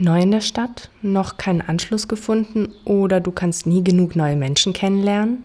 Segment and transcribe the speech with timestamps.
[0.00, 4.72] Neu in der Stadt, noch keinen Anschluss gefunden oder du kannst nie genug neue Menschen
[4.72, 5.42] kennenlernen?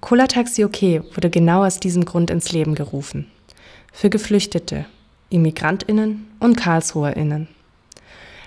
[0.00, 0.82] Cola Taxi OK
[1.14, 3.26] wurde genau aus diesem Grund ins Leben gerufen.
[3.92, 4.86] Für Geflüchtete,
[5.30, 7.48] ImmigrantInnen und KarlsruherInnen.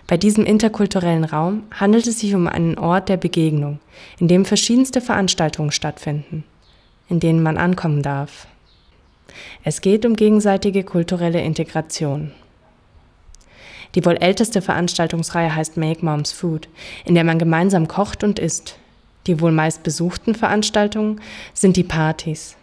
[0.08, 3.80] Bei diesem interkulturellen Raum handelt es sich um einen Ort der Begegnung,
[4.20, 6.46] in dem verschiedenste Veranstaltungen stattfinden,
[7.10, 8.48] in denen man ankommen darf.
[9.66, 12.32] Es geht um gegenseitige kulturelle Integration.
[13.96, 16.70] Die wohl älteste Veranstaltungsreihe heißt Make Moms Food,
[17.06, 18.78] in der man gemeinsam kocht und isst.
[19.28, 21.22] Die wohl meist besuchten Veranstaltungen
[21.54, 22.56] sind die Partys.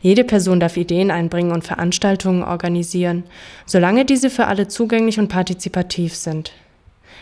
[0.00, 3.24] Jede Person darf Ideen einbringen und Veranstaltungen organisieren,
[3.66, 6.52] solange diese für alle zugänglich und partizipativ sind.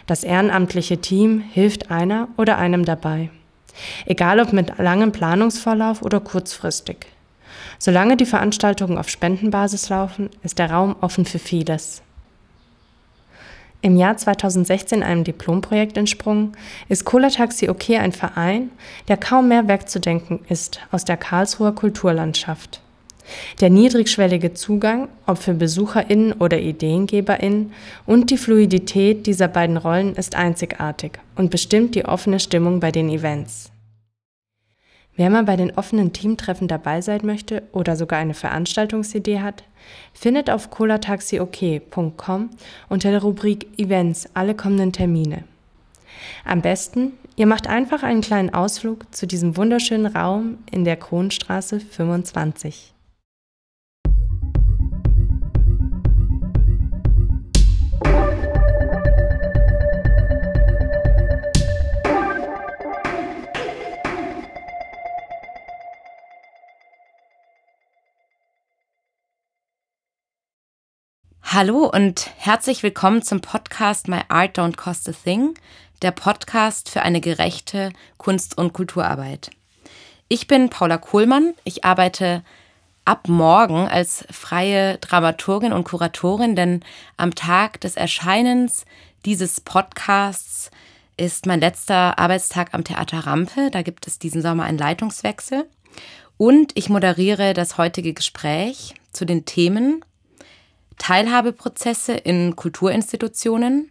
[0.06, 3.30] Das ehrenamtliche Team hilft einer oder einem dabei.
[4.06, 7.06] Egal ob mit langem Planungsvorlauf oder kurzfristig.
[7.78, 12.03] Solange die Veranstaltungen auf Spendenbasis laufen, ist der Raum offen für vieles.
[13.84, 16.52] Im Jahr 2016 einem Diplomprojekt entsprungen,
[16.88, 18.70] ist Cola Taxi OK ein Verein,
[19.08, 22.80] der kaum mehr wegzudenken ist aus der Karlsruher Kulturlandschaft.
[23.60, 27.74] Der niedrigschwellige Zugang, ob für BesucherInnen oder IdeengeberInnen,
[28.06, 33.10] und die Fluidität dieser beiden Rollen ist einzigartig und bestimmt die offene Stimmung bei den
[33.10, 33.70] Events.
[35.16, 39.62] Wer mal bei den offenen Teamtreffen dabei sein möchte oder sogar eine Veranstaltungsidee hat,
[40.12, 42.50] findet auf colataxiok.com
[42.88, 45.44] unter der Rubrik Events alle kommenden Termine.
[46.44, 51.80] Am besten, ihr macht einfach einen kleinen Ausflug zu diesem wunderschönen Raum in der Kronstraße
[51.80, 52.93] 25.
[71.54, 75.54] Hallo und herzlich willkommen zum Podcast My Art Don't Cost a Thing,
[76.02, 79.50] der Podcast für eine gerechte Kunst- und Kulturarbeit.
[80.26, 81.54] Ich bin Paula Kohlmann.
[81.62, 82.42] Ich arbeite
[83.04, 86.80] ab morgen als freie Dramaturgin und Kuratorin, denn
[87.16, 88.84] am Tag des Erscheinens
[89.24, 90.72] dieses Podcasts
[91.16, 93.70] ist mein letzter Arbeitstag am Theater Rampe.
[93.70, 95.68] Da gibt es diesen Sommer einen Leitungswechsel.
[96.36, 100.04] Und ich moderiere das heutige Gespräch zu den Themen
[100.98, 103.90] Teilhabeprozesse in Kulturinstitutionen.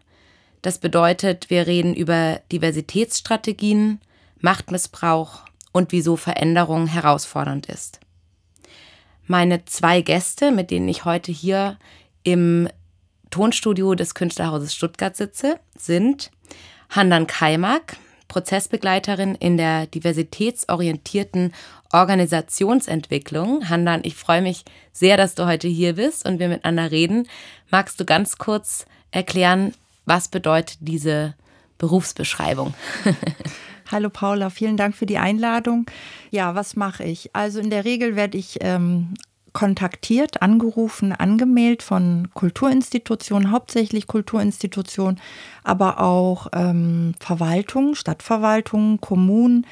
[0.62, 4.00] Das bedeutet, wir reden über Diversitätsstrategien,
[4.40, 8.00] Machtmissbrauch und wieso Veränderung herausfordernd ist.
[9.26, 11.78] Meine zwei Gäste, mit denen ich heute hier
[12.24, 12.68] im
[13.30, 16.30] Tonstudio des Künstlerhauses Stuttgart sitze, sind
[16.90, 17.98] Handan Kaimak,
[18.28, 21.54] Prozessbegleiterin in der diversitätsorientierten
[21.94, 23.70] Organisationsentwicklung.
[23.70, 27.28] Handan, ich freue mich sehr, dass du heute hier bist und wir miteinander reden.
[27.70, 29.74] Magst du ganz kurz erklären,
[30.06, 31.36] was bedeutet diese
[31.78, 32.74] Berufsbeschreibung?
[33.92, 35.86] Hallo Paula, vielen Dank für die Einladung.
[36.32, 37.36] Ja, was mache ich?
[37.36, 39.14] Also in der Regel werde ich ähm,
[39.54, 45.22] kontaktiert, angerufen, angemeldet von Kulturinstitutionen, hauptsächlich Kulturinstitutionen,
[45.64, 49.68] aber auch ähm, Verwaltungen, Stadtverwaltungen, Kommunen,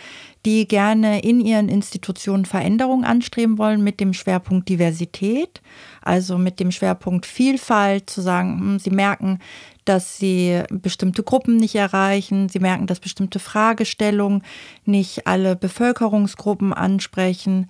[0.45, 5.61] die gerne in ihren Institutionen Veränderungen anstreben wollen mit dem Schwerpunkt Diversität,
[6.01, 9.39] also mit dem Schwerpunkt Vielfalt, zu sagen, hm, sie merken,
[9.85, 14.43] dass sie bestimmte Gruppen nicht erreichen, sie merken, dass bestimmte Fragestellungen
[14.85, 17.67] nicht alle Bevölkerungsgruppen ansprechen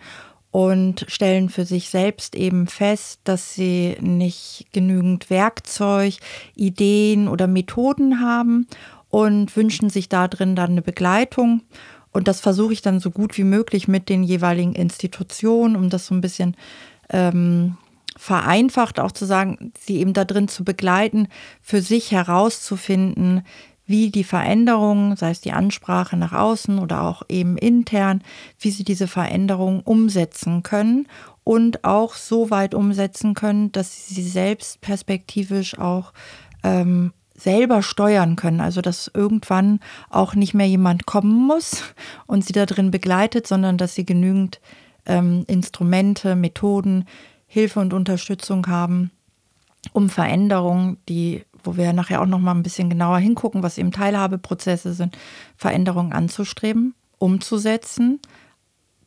[0.52, 6.16] und stellen für sich selbst eben fest, dass sie nicht genügend Werkzeug,
[6.56, 8.68] Ideen oder Methoden haben
[9.10, 11.62] und wünschen sich da drin dann eine Begleitung.
[12.12, 16.08] Und das versuche ich dann so gut wie möglich mit den jeweiligen Institutionen, um das
[16.08, 16.58] so ein bisschen
[17.10, 17.78] ähm,
[18.18, 21.28] vereinfacht auch zu sagen, sie eben da drin zu begleiten,
[21.62, 23.44] für sich herauszufinden,
[23.86, 28.24] wie die Veränderungen, sei es die Ansprache nach außen oder auch eben intern,
[28.60, 31.08] wie sie diese Veränderungen umsetzen können
[31.44, 36.14] und auch so weit umsetzen können, dass sie sie selbst perspektivisch auch
[36.64, 38.62] ähm, selber steuern können.
[38.62, 39.80] Also dass irgendwann
[40.10, 41.84] auch nicht mehr jemand kommen muss
[42.28, 44.62] und sie da drin begleitet, sondern dass sie genügend
[45.06, 47.06] ähm, Instrumente, Methoden,
[47.48, 49.12] Hilfe und Unterstützung haben,
[49.94, 53.92] um Veränderungen, die wo wir nachher auch noch mal ein bisschen genauer hingucken, was eben
[53.92, 55.18] Teilhabeprozesse sind,
[55.56, 58.20] Veränderungen anzustreben, umzusetzen,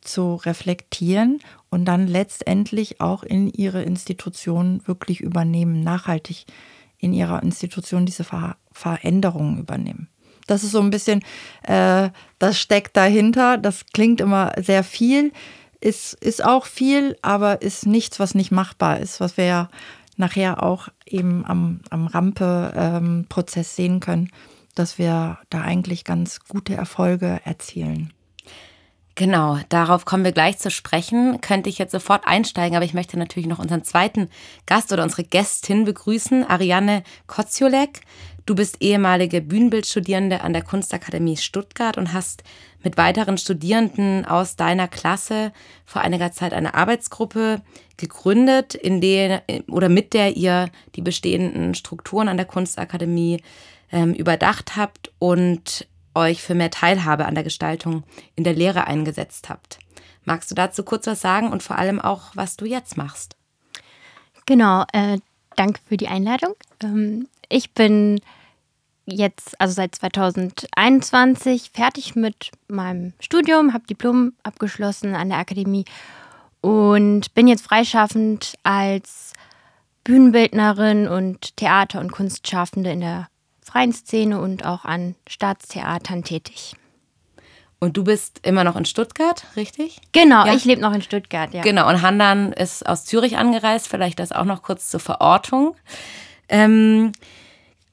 [0.01, 6.45] zu reflektieren und dann letztendlich auch in ihre Institution wirklich übernehmen, nachhaltig
[6.97, 10.09] in ihrer Institution diese Ver Veränderungen übernehmen.
[10.47, 11.23] Das ist so ein bisschen,
[11.63, 12.09] äh,
[12.39, 13.57] das steckt dahinter.
[13.57, 15.31] Das klingt immer sehr viel,
[15.79, 19.69] ist, ist auch viel, aber ist nichts, was nicht machbar ist, was wir ja
[20.17, 24.29] nachher auch eben am, am Rampe-Prozess ähm, sehen können,
[24.75, 28.13] dass wir da eigentlich ganz gute Erfolge erzielen.
[29.17, 31.39] Genau, darauf kommen wir gleich zu sprechen.
[31.39, 34.29] Könnte ich jetzt sofort einsteigen, aber ich möchte natürlich noch unseren zweiten
[34.65, 38.01] Gast oder unsere Gästin begrüßen, Ariane Koziolek.
[38.45, 42.43] Du bist ehemalige Bühnenbildstudierende an der Kunstakademie Stuttgart und hast
[42.85, 45.51] mit weiteren Studierenden aus deiner Klasse
[45.85, 47.61] vor einiger Zeit eine Arbeitsgruppe
[47.97, 53.41] gegründet, in der oder mit der ihr die bestehenden Strukturen an der Kunstakademie
[53.91, 58.03] ähm, überdacht habt und euch für mehr Teilhabe an der Gestaltung
[58.35, 59.79] in der Lehre eingesetzt habt.
[60.23, 63.35] Magst du dazu kurz was sagen und vor allem auch, was du jetzt machst?
[64.45, 65.17] Genau, äh,
[65.55, 66.53] danke für die Einladung.
[66.83, 68.21] Ähm, ich bin
[69.05, 75.85] jetzt, also seit 2021, fertig mit meinem Studium, habe Diplom abgeschlossen an der Akademie
[76.61, 79.33] und bin jetzt freischaffend als
[80.03, 83.27] Bühnenbildnerin und Theater- und Kunstschaffende in der
[83.61, 86.75] freien Szene und auch an Staatstheatern tätig.
[87.79, 89.99] Und du bist immer noch in Stuttgart, richtig?
[90.11, 90.53] Genau, ja.
[90.53, 91.61] ich lebe noch in Stuttgart, ja.
[91.61, 95.75] Genau, und Handan ist aus Zürich angereist, vielleicht das auch noch kurz zur Verortung.
[96.47, 97.11] Ähm,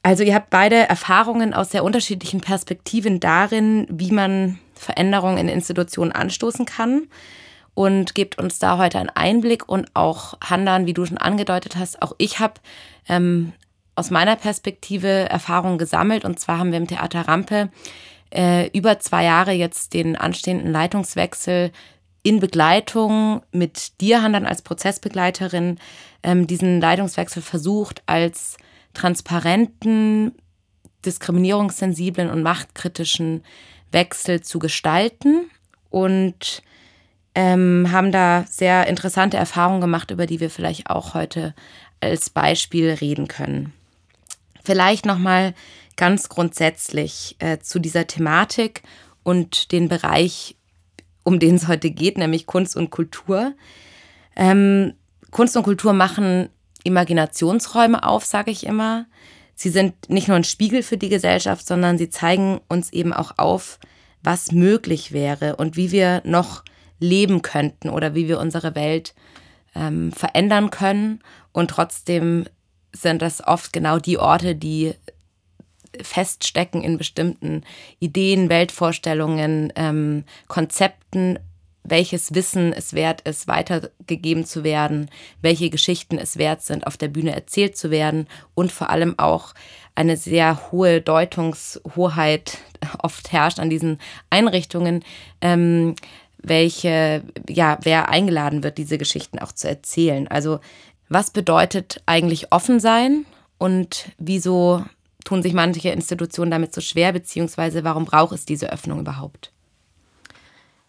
[0.03, 6.11] also ihr habt beide Erfahrungen aus sehr unterschiedlichen Perspektiven darin, wie man Veränderungen in Institutionen
[6.11, 7.07] anstoßen kann
[7.73, 12.01] und gebt uns da heute einen Einblick und auch Handan, wie du schon angedeutet hast,
[12.01, 12.55] auch ich habe
[13.07, 13.53] ähm,
[13.95, 16.25] aus meiner Perspektive Erfahrungen gesammelt.
[16.25, 17.69] Und zwar haben wir im Theater Rampe
[18.33, 21.71] äh, über zwei Jahre jetzt den anstehenden Leitungswechsel
[22.23, 25.77] in Begleitung mit dir, Handan, als Prozessbegleiterin,
[26.23, 28.57] ähm, diesen Leitungswechsel versucht, als
[28.93, 30.33] transparenten,
[31.05, 33.43] diskriminierungssensiblen und machtkritischen
[33.91, 35.49] Wechsel zu gestalten
[35.89, 36.63] und
[37.35, 41.53] ähm, haben da sehr interessante Erfahrungen gemacht, über die wir vielleicht auch heute
[41.99, 43.73] als Beispiel reden können.
[44.63, 45.53] Vielleicht nochmal
[45.95, 48.83] ganz grundsätzlich äh, zu dieser Thematik
[49.23, 50.55] und den Bereich,
[51.23, 53.53] um den es heute geht, nämlich Kunst und Kultur.
[54.35, 54.93] Ähm,
[55.31, 56.49] Kunst und Kultur machen
[56.83, 59.05] Imaginationsräume auf, sage ich immer.
[59.55, 63.37] Sie sind nicht nur ein Spiegel für die Gesellschaft, sondern sie zeigen uns eben auch
[63.37, 63.79] auf,
[64.23, 66.63] was möglich wäre und wie wir noch
[66.99, 69.13] leben könnten oder wie wir unsere Welt
[69.75, 71.19] ähm, verändern können.
[71.51, 72.45] Und trotzdem
[72.93, 74.93] sind das oft genau die Orte, die
[76.01, 77.63] feststecken in bestimmten
[77.99, 81.37] Ideen, Weltvorstellungen, ähm, Konzepten,
[81.83, 85.09] welches Wissen es wert ist, weitergegeben zu werden,
[85.41, 89.53] welche Geschichten es wert sind, auf der Bühne erzählt zu werden und vor allem auch
[89.95, 92.57] eine sehr hohe Deutungshoheit
[92.99, 93.99] oft herrscht an diesen
[94.29, 95.03] Einrichtungen,
[95.41, 95.95] ähm,
[96.37, 100.27] welche, ja, wer eingeladen wird, diese Geschichten auch zu erzählen.
[100.27, 100.59] Also
[101.09, 103.25] was bedeutet eigentlich offen sein
[103.57, 104.83] und wieso
[105.23, 109.52] tun sich manche Institutionen damit so schwer, beziehungsweise warum braucht es diese Öffnung überhaupt?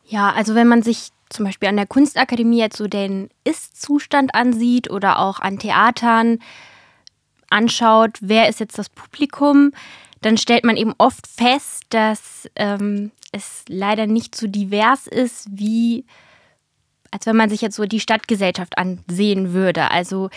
[0.06, 4.90] Ja, also wenn man sich zum Beispiel an der Kunstakademie jetzt so den Ist-Zustand ansieht
[4.90, 6.38] oder auch an Theatern
[7.50, 9.72] anschaut, wer ist jetzt das Publikum,
[10.20, 16.04] dann stellt man eben oft fest, dass ähm, es leider nicht so divers ist, wie
[17.14, 19.92] als wenn man sich jetzt so die Stadtgesellschaft ansehen würde.
[19.92, 20.30] Also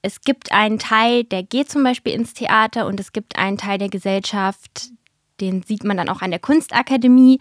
[0.00, 3.76] es gibt einen Teil, der geht zum Beispiel ins Theater und es gibt einen Teil
[3.76, 4.88] der Gesellschaft,
[5.42, 7.40] den sieht man dann auch an der Kunstakademie.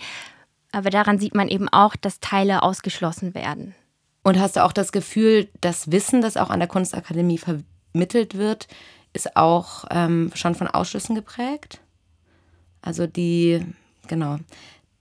[0.71, 3.75] Aber daran sieht man eben auch, dass Teile ausgeschlossen werden.
[4.23, 8.67] Und hast du auch das Gefühl, das Wissen, das auch an der Kunstakademie vermittelt wird,
[9.13, 11.81] ist auch ähm, schon von Ausschlüssen geprägt?
[12.81, 13.65] Also die,
[14.07, 14.37] genau,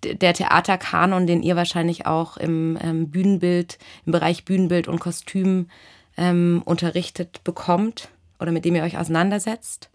[0.02, 5.68] der Theaterkanon, den ihr wahrscheinlich auch im ähm, Bühnenbild, im Bereich Bühnenbild und Kostüm
[6.16, 8.08] ähm, unterrichtet bekommt
[8.38, 9.89] oder mit dem ihr euch auseinandersetzt?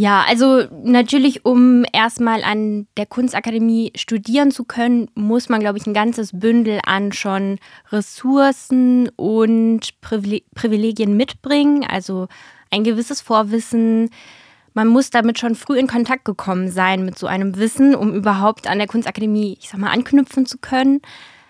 [0.00, 5.88] Ja, also natürlich, um erstmal an der Kunstakademie studieren zu können, muss man, glaube ich,
[5.88, 7.58] ein ganzes Bündel an schon
[7.90, 11.84] Ressourcen und Privilegien mitbringen.
[11.84, 12.28] Also
[12.70, 14.10] ein gewisses Vorwissen,
[14.72, 18.68] man muss damit schon früh in Kontakt gekommen sein mit so einem Wissen, um überhaupt
[18.68, 21.00] an der Kunstakademie, ich sag mal, anknüpfen zu können.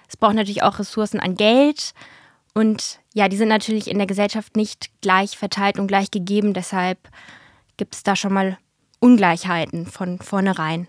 [0.09, 1.93] Es braucht natürlich auch Ressourcen an Geld.
[2.55, 6.55] Und ja, die sind natürlich in der Gesellschaft nicht gleich verteilt und gleich gegeben.
[6.55, 6.97] Deshalb
[7.79, 8.59] gibt es da schon mal
[9.01, 10.89] Ungleichheiten von vornherein.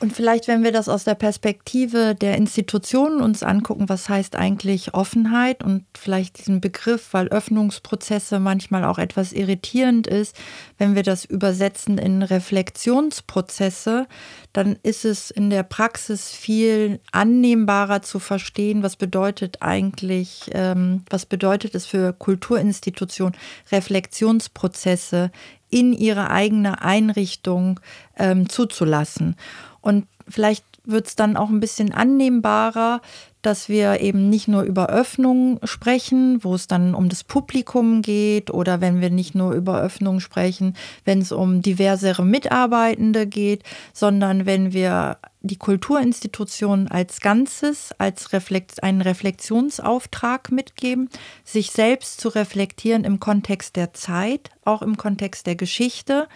[0.00, 4.94] Und vielleicht, wenn wir das aus der Perspektive der Institutionen uns angucken, was heißt eigentlich
[4.94, 5.62] Offenheit?
[5.62, 10.34] Und vielleicht diesen Begriff, weil Öffnungsprozesse manchmal auch etwas irritierend ist,
[10.78, 14.06] wenn wir das übersetzen in Reflexionsprozesse,
[14.54, 21.26] dann ist es in der Praxis viel annehmbarer zu verstehen, was bedeutet eigentlich, ähm, was
[21.26, 23.36] bedeutet es für Kulturinstitutionen,
[23.70, 25.30] Reflexionsprozesse
[25.70, 27.80] in ihre eigene Einrichtung
[28.18, 29.36] ähm, zuzulassen.
[29.80, 33.00] Und vielleicht wird es dann auch ein bisschen annehmbarer,
[33.42, 38.50] dass wir eben nicht nur über Öffnungen sprechen, wo es dann um das Publikum geht,
[38.50, 44.46] oder wenn wir nicht nur über Öffnungen sprechen, wenn es um diversere Mitarbeitende geht, sondern
[44.46, 51.08] wenn wir die Kulturinstitutionen als Ganzes, als Reflekt, einen Reflexionsauftrag mitgeben,
[51.44, 56.28] sich selbst zu reflektieren im Kontext der Zeit, auch im Kontext der Geschichte,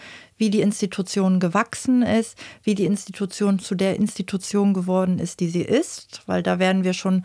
[0.44, 5.62] wie die Institution gewachsen ist, wie die Institution zu der Institution geworden ist, die sie
[5.62, 7.24] ist, weil da werden wir schon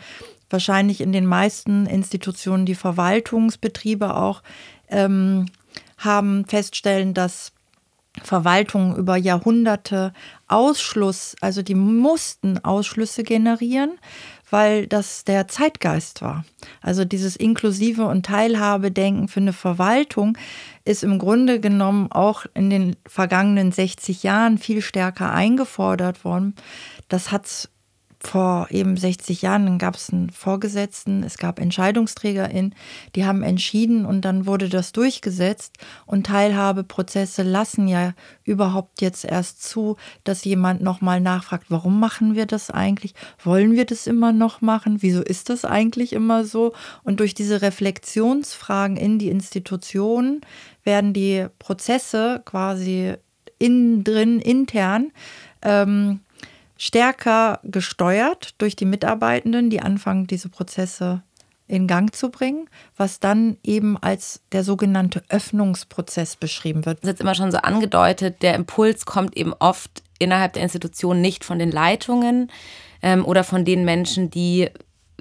[0.49, 4.41] wahrscheinlich in den meisten Institutionen die Verwaltungsbetriebe auch
[4.87, 5.47] ähm,
[5.97, 7.51] haben feststellen, dass
[8.23, 10.13] Verwaltungen über Jahrhunderte
[10.47, 13.99] Ausschluss, also die mussten Ausschlüsse generieren,
[14.49, 16.45] weil das der Zeitgeist war.
[16.81, 20.37] Also dieses inklusive und Teilhabedenken für eine Verwaltung
[20.85, 26.55] ist im Grunde genommen auch in den vergangenen 60 Jahren viel stärker eingefordert worden.
[27.07, 27.69] Das hat es
[28.21, 32.75] vor eben 60 Jahren, gab es einen Vorgesetzten, es gab EntscheidungsträgerInnen,
[33.15, 35.77] die haben entschieden und dann wurde das durchgesetzt.
[36.05, 39.95] Und Teilhabeprozesse lassen ja überhaupt jetzt erst zu,
[40.25, 43.13] dass jemand nochmal nachfragt, warum machen wir das eigentlich?
[43.41, 44.97] Wollen wir das immer noch machen?
[45.01, 46.73] Wieso ist das eigentlich immer so?
[47.03, 50.41] Und durch diese Reflexionsfragen in die Institutionen
[50.83, 53.13] werden die Prozesse quasi
[53.59, 55.11] innen drin, intern,
[55.61, 56.21] ähm,
[56.79, 61.21] stärker gesteuert durch die Mitarbeitenden, die anfangen, diese Prozesse
[61.67, 66.99] in Gang zu bringen, was dann eben als der sogenannte Öffnungsprozess beschrieben wird.
[66.99, 71.21] Das ist jetzt immer schon so angedeutet, der Impuls kommt eben oft innerhalb der Institution
[71.21, 72.49] nicht von den Leitungen
[73.01, 74.69] ähm, oder von den Menschen, die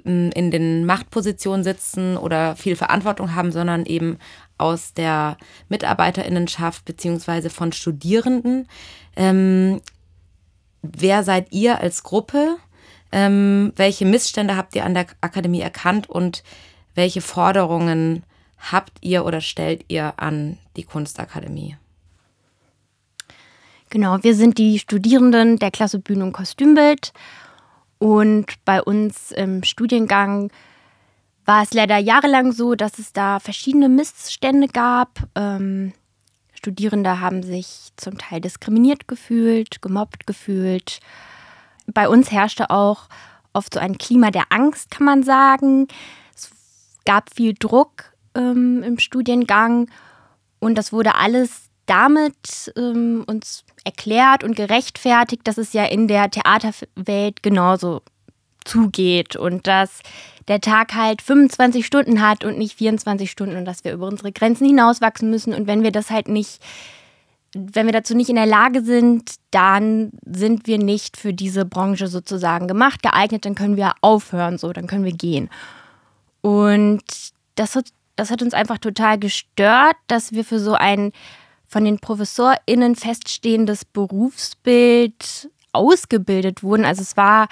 [0.05, 4.17] ähm, in den Machtpositionen sitzen oder viel Verantwortung haben, sondern eben
[4.57, 5.37] aus der
[5.67, 8.67] Mitarbeiterinnenschaft beziehungsweise von Studierenden.
[9.17, 9.81] Ähm,
[10.81, 12.57] wer seid ihr als Gruppe?
[13.11, 16.43] Ähm, welche Missstände habt ihr an der Akademie erkannt und
[16.95, 18.23] welche Forderungen
[18.71, 21.77] habt ihr oder stellt ihr an die Kunstakademie?
[23.89, 27.11] Genau, wir sind die Studierenden der Klasse Bühne und Kostümbild
[27.97, 30.51] und bei uns im Studiengang
[31.45, 35.27] war es leider jahrelang so, dass es da verschiedene Missstände gab.
[35.33, 35.93] Ähm,
[36.59, 40.99] Studierende haben sich zum Teil diskriminiert gefühlt, gemobbt gefühlt.
[41.87, 43.07] Bei uns herrschte auch
[43.53, 45.87] oft so ein Klima der Angst, kann man sagen.
[46.35, 46.51] Es
[47.05, 49.89] gab viel Druck ähm, im Studiengang
[50.59, 56.29] und das wurde alles damit ähm, uns erklärt und gerechtfertigt, dass es ja in der
[56.29, 58.01] Theaterwelt genauso
[58.69, 60.01] zugeht und dass
[60.47, 64.31] der Tag halt 25 Stunden hat und nicht 24 Stunden und dass wir über unsere
[64.31, 65.53] Grenzen hinauswachsen müssen.
[65.53, 66.59] Und wenn wir das halt nicht,
[67.53, 72.07] wenn wir dazu nicht in der Lage sind, dann sind wir nicht für diese Branche
[72.07, 75.49] sozusagen gemacht, geeignet, dann können wir aufhören, so, dann können wir gehen.
[76.41, 77.03] Und
[77.55, 77.85] das hat,
[78.15, 81.11] das hat uns einfach total gestört, dass wir für so ein
[81.67, 86.83] von den ProfessorInnen feststehendes Berufsbild ausgebildet wurden.
[86.83, 87.47] Also es war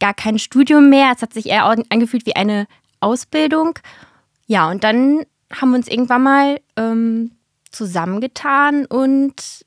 [0.00, 1.12] gar kein Studium mehr.
[1.14, 2.66] Es hat sich eher angefühlt wie eine
[3.00, 3.78] Ausbildung.
[4.46, 7.32] Ja, und dann haben wir uns irgendwann mal ähm,
[7.70, 9.64] zusammengetan und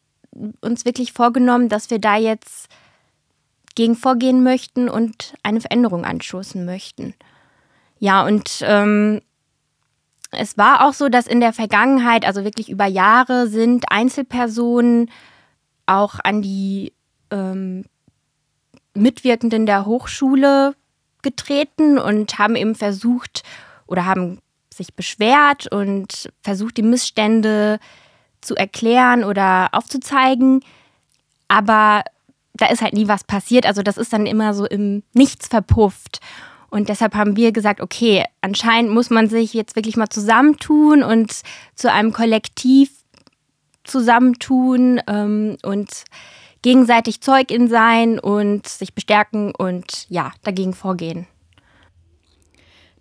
[0.62, 2.68] uns wirklich vorgenommen, dass wir da jetzt
[3.76, 7.14] gegen vorgehen möchten und eine Veränderung anstoßen möchten.
[8.00, 9.22] Ja, und ähm,
[10.32, 15.10] es war auch so, dass in der Vergangenheit, also wirklich über Jahre, sind Einzelpersonen
[15.86, 16.94] auch an die
[17.32, 17.86] ähm,
[19.00, 20.76] Mitwirkenden der Hochschule
[21.22, 23.44] getreten und haben eben versucht
[23.88, 24.40] oder haben
[24.74, 27.80] sich beschwert und versucht, die Missstände
[28.42, 30.62] zu erklären oder aufzuzeigen.
[31.48, 32.04] Aber
[32.54, 33.66] da ist halt nie was passiert.
[33.66, 36.20] Also das ist dann immer so im Nichts verpufft.
[36.70, 41.42] Und deshalb haben wir gesagt, okay, anscheinend muss man sich jetzt wirklich mal zusammentun und
[41.76, 42.92] zu einem Kollektiv
[43.84, 45.90] zusammentun ähm, und
[46.62, 51.28] gegenseitig Zeugin sein und sich bestärken und ja, dagegen vorgehen.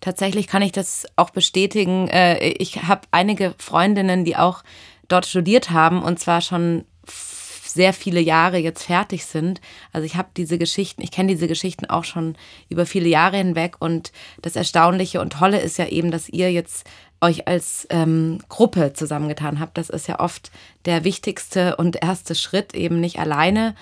[0.00, 2.08] Tatsächlich kann ich das auch bestätigen.
[2.08, 4.62] Äh, ich habe einige Freundinnen, die auch
[5.08, 6.84] dort studiert haben und zwar schon
[7.78, 9.60] sehr viele Jahre jetzt fertig sind.
[9.92, 12.36] Also ich habe diese Geschichten, ich kenne diese Geschichten auch schon
[12.68, 14.10] über viele Jahre hinweg und
[14.42, 16.88] das Erstaunliche und Tolle ist ja eben, dass ihr jetzt
[17.20, 19.78] euch als ähm, Gruppe zusammengetan habt.
[19.78, 20.50] Das ist ja oft
[20.84, 23.74] der wichtigste und erste Schritt, eben nicht alleine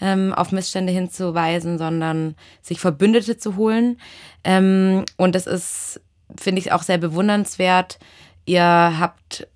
[0.00, 3.98] ähm, auf Missstände hinzuweisen, sondern sich Verbündete zu holen.
[4.44, 6.00] Ähm, und das ist,
[6.38, 7.98] finde ich, auch sehr bewundernswert.
[8.44, 9.46] Ihr habt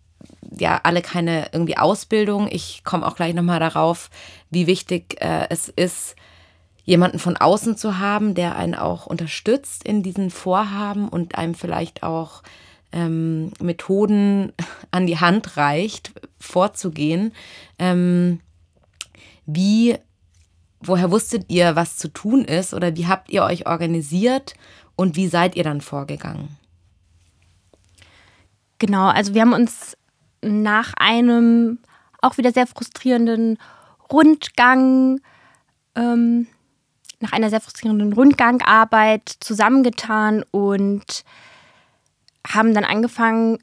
[0.50, 2.48] ja alle keine irgendwie Ausbildung.
[2.50, 4.10] Ich komme auch gleich nochmal darauf,
[4.50, 6.16] wie wichtig äh, es ist,
[6.84, 12.02] jemanden von außen zu haben, der einen auch unterstützt in diesen Vorhaben und einem vielleicht
[12.02, 12.42] auch
[12.92, 14.52] ähm, Methoden
[14.90, 17.32] an die Hand reicht, vorzugehen.
[17.78, 18.40] Ähm,
[19.46, 19.96] wie,
[20.80, 24.54] woher wusstet ihr, was zu tun ist oder wie habt ihr euch organisiert
[24.96, 26.56] und wie seid ihr dann vorgegangen?
[28.78, 29.96] Genau, also wir haben uns
[30.42, 31.78] nach einem
[32.20, 33.58] auch wieder sehr frustrierenden
[34.10, 35.20] Rundgang,
[35.94, 36.46] ähm,
[37.20, 41.24] nach einer sehr frustrierenden Rundgangarbeit zusammengetan und
[42.48, 43.58] haben dann angefangen,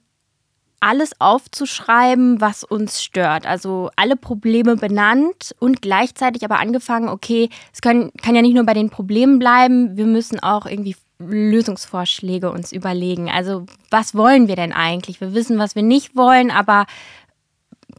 [0.79, 3.47] alles aufzuschreiben, was uns stört.
[3.47, 8.65] Also alle Probleme benannt und gleichzeitig aber angefangen, okay, es können, kann ja nicht nur
[8.65, 13.29] bei den Problemen bleiben, wir müssen auch irgendwie Lösungsvorschläge uns überlegen.
[13.29, 15.21] Also was wollen wir denn eigentlich?
[15.21, 16.85] Wir wissen, was wir nicht wollen, aber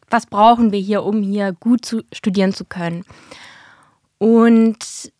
[0.08, 3.04] was brauchen wir hier, um hier gut zu studieren zu können?
[4.18, 5.12] Und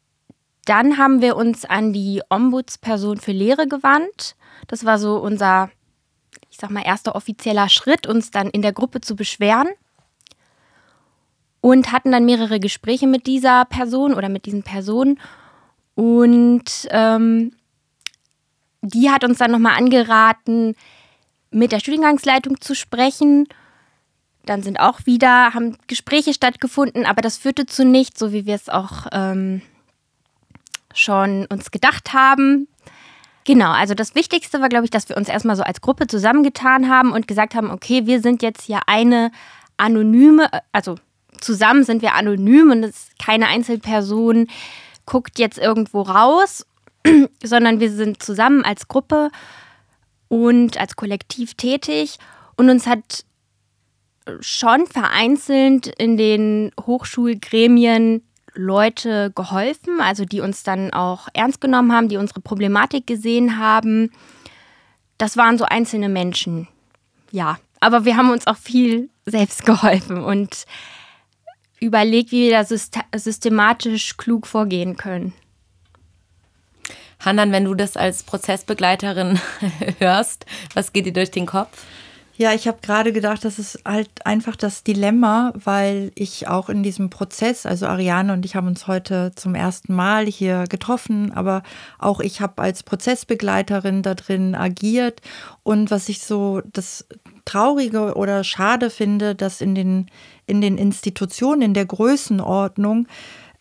[0.66, 4.36] dann haben wir uns an die Ombudsperson für Lehre gewandt.
[4.66, 5.70] Das war so unser,
[6.50, 9.68] ich sag mal, erster offizieller Schritt, uns dann in der Gruppe zu beschweren.
[11.60, 15.18] Und hatten dann mehrere Gespräche mit dieser Person oder mit diesen Personen.
[15.94, 17.52] Und ähm,
[18.82, 20.76] die hat uns dann nochmal angeraten,
[21.50, 23.48] mit der Studiengangsleitung zu sprechen.
[24.44, 28.54] Dann sind auch wieder, haben Gespräche stattgefunden, aber das führte zu nichts, so wie wir
[28.54, 29.62] es auch ähm,
[30.94, 32.68] schon uns gedacht haben.
[33.46, 36.88] Genau, also das Wichtigste war, glaube ich, dass wir uns erstmal so als Gruppe zusammengetan
[36.88, 39.30] haben und gesagt haben, okay, wir sind jetzt hier eine
[39.76, 40.96] anonyme, also
[41.40, 44.48] zusammen sind wir anonym und es keine Einzelperson
[45.04, 46.66] guckt jetzt irgendwo raus
[47.44, 49.30] sondern wir sind zusammen als Gruppe
[50.26, 52.18] und als Kollektiv tätig
[52.56, 53.24] und uns hat
[54.40, 58.25] schon vereinzelt in den Hochschulgremien
[58.56, 64.10] Leute geholfen, also die uns dann auch ernst genommen haben, die unsere Problematik gesehen haben.
[65.18, 66.68] Das waren so einzelne Menschen,
[67.30, 67.58] ja.
[67.80, 70.64] Aber wir haben uns auch viel selbst geholfen und
[71.78, 75.34] überlegt, wie wir da systematisch klug vorgehen können.
[77.20, 79.38] Handan, wenn du das als Prozessbegleiterin
[79.98, 81.84] hörst, was geht dir durch den Kopf?
[82.38, 86.82] Ja, ich habe gerade gedacht, das ist halt einfach das Dilemma, weil ich auch in
[86.82, 91.62] diesem Prozess, also Ariane und ich haben uns heute zum ersten Mal hier getroffen, aber
[91.98, 95.22] auch ich habe als Prozessbegleiterin da drin agiert.
[95.62, 97.06] Und was ich so das
[97.46, 100.10] Traurige oder Schade finde, dass in den,
[100.46, 103.06] in den Institutionen, in der Größenordnung,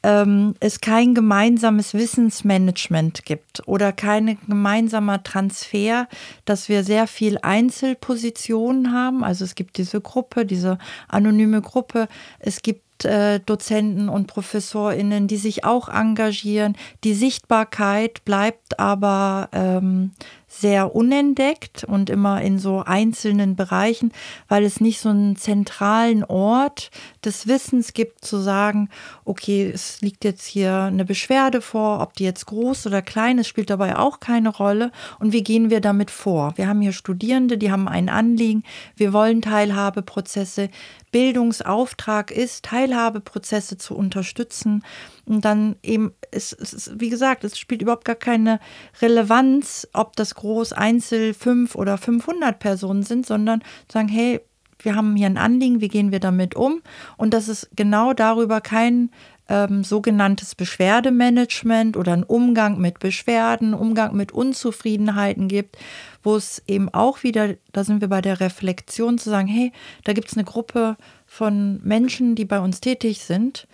[0.05, 6.07] ähm, es kein gemeinsames Wissensmanagement gibt oder kein gemeinsamer Transfer,
[6.45, 9.23] dass wir sehr viel Einzelpositionen haben.
[9.23, 12.07] Also es gibt diese Gruppe, diese anonyme Gruppe.
[12.37, 16.77] Es gibt äh, Dozenten und ProfessorInnen, die sich auch engagieren.
[17.03, 20.11] Die Sichtbarkeit bleibt aber ähm,
[20.59, 24.11] sehr unentdeckt und immer in so einzelnen Bereichen,
[24.47, 26.91] weil es nicht so einen zentralen Ort
[27.23, 28.89] des Wissens gibt, zu sagen,
[29.25, 33.47] okay, es liegt jetzt hier eine Beschwerde vor, ob die jetzt groß oder klein ist,
[33.47, 34.91] spielt dabei auch keine Rolle.
[35.19, 36.53] Und wie gehen wir damit vor?
[36.55, 38.63] Wir haben hier Studierende, die haben ein Anliegen,
[38.95, 40.69] wir wollen Teilhabeprozesse.
[41.15, 44.83] Bildungsauftrag ist, Teilhabeprozesse zu unterstützen.
[45.25, 48.59] Und dann eben, es, es, wie gesagt, es spielt überhaupt gar keine
[49.01, 54.41] Relevanz, ob das groß Einzel fünf oder 500 Personen sind, sondern sagen, hey,
[54.79, 56.81] wir haben hier ein Anliegen, wie gehen wir damit um?
[57.15, 59.09] Und dass es genau darüber kein
[59.47, 65.77] ähm, sogenanntes Beschwerdemanagement oder ein Umgang mit Beschwerden, Umgang mit Unzufriedenheiten gibt,
[66.23, 69.71] wo es eben auch wieder, da sind wir bei der Reflexion zu sagen, hey,
[70.03, 73.67] da gibt es eine Gruppe von Menschen, die bei uns tätig sind,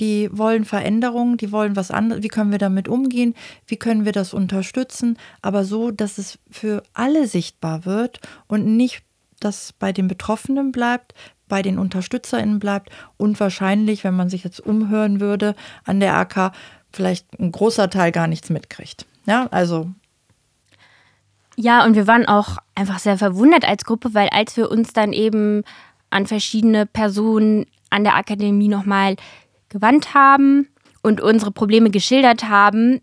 [0.00, 3.34] die wollen Veränderungen, die wollen was anderes, wie können wir damit umgehen,
[3.66, 9.02] wie können wir das unterstützen, aber so, dass es für alle sichtbar wird und nicht,
[9.40, 11.14] dass bei den Betroffenen bleibt,
[11.54, 16.50] bei den UnterstützerInnen bleibt und wahrscheinlich, wenn man sich jetzt umhören würde, an der AK
[16.92, 19.06] vielleicht ein großer Teil gar nichts mitkriegt.
[19.24, 19.88] Ja, also
[21.54, 25.12] ja, und wir waren auch einfach sehr verwundert als Gruppe, weil als wir uns dann
[25.12, 25.62] eben
[26.10, 29.14] an verschiedene Personen an der Akademie nochmal
[29.68, 30.66] gewandt haben
[31.04, 33.00] und unsere Probleme geschildert haben,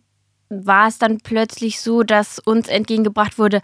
[0.50, 3.62] war es dann plötzlich so, dass uns entgegengebracht wurde,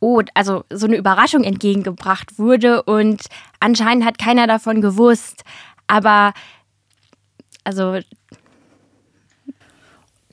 [0.00, 3.22] oh, also so eine Überraschung entgegengebracht wurde und
[3.60, 5.44] anscheinend hat keiner davon gewusst.
[5.86, 6.32] Aber
[7.64, 7.98] also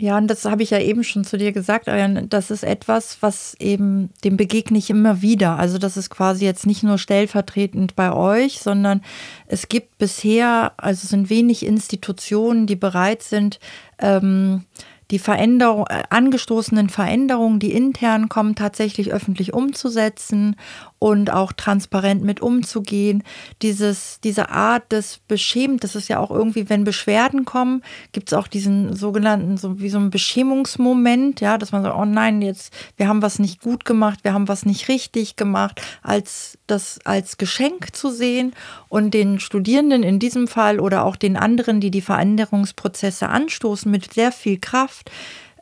[0.03, 3.55] ja, und das habe ich ja eben schon zu dir gesagt, das ist etwas, was
[3.59, 5.57] eben, dem begegne ich immer wieder.
[5.57, 9.01] Also das ist quasi jetzt nicht nur stellvertretend bei euch, sondern
[9.47, 13.59] es gibt bisher, also sind wenig Institutionen, die bereit sind,
[13.99, 14.65] ähm,
[15.13, 20.55] die Veränderung, äh, angestoßenen Veränderungen, die intern kommen, tatsächlich öffentlich umzusetzen
[21.03, 23.23] und auch transparent mit umzugehen.
[23.61, 28.33] Dieses, diese Art des Beschämt, das ist ja auch irgendwie, wenn Beschwerden kommen, gibt es
[28.37, 32.73] auch diesen sogenannten, so wie so ein Beschämungsmoment, ja, dass man sagt, oh nein, jetzt,
[32.95, 37.35] wir haben was nicht gut gemacht, wir haben was nicht richtig gemacht, als das als
[37.35, 38.53] Geschenk zu sehen
[38.87, 44.13] und den Studierenden in diesem Fall oder auch den anderen, die die Veränderungsprozesse anstoßen, mit
[44.13, 45.11] sehr viel Kraft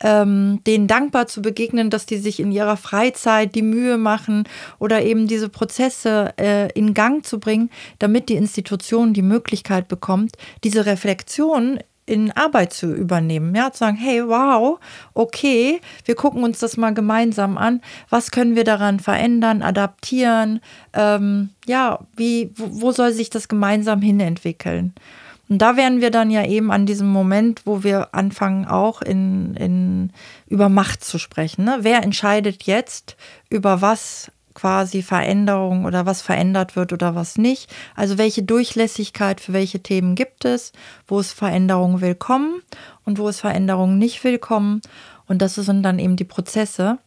[0.02, 4.44] ähm, denen dankbar zu begegnen, dass die sich in ihrer Freizeit die Mühe machen
[4.80, 10.38] oder eben diese Prozesse äh, in Gang zu bringen, damit die Institution die Möglichkeit bekommt,
[10.64, 13.56] diese Reflexion in Arbeit zu übernehmen.
[13.56, 14.80] Ja, zu sagen, hey, wow,
[15.14, 17.82] okay, wir gucken uns das mal gemeinsam an.
[18.10, 20.60] Was können wir daran verändern, adaptieren?
[20.94, 24.94] Ähm, ja, wie, wo, soll sich das gemeinsam hinentwickeln?
[25.52, 29.54] Und da wären wir dann ja eben an diesem Moment, wo wir anfangen, auch in,
[29.56, 30.14] in,
[30.48, 31.66] über Macht zu sprechen.
[31.66, 31.80] Ne?
[31.82, 33.18] Wer entscheidet jetzt,
[33.50, 37.70] über was quasi Veränderung oder was verändert wird oder was nicht?
[37.98, 40.72] Also welche Durchlässigkeit für welche Themen gibt es?
[41.06, 42.62] Wo ist Veränderung willkommen
[43.04, 44.82] und wo ist Veränderung nicht willkommen?
[45.28, 46.98] Und das sind dann eben die Prozesse,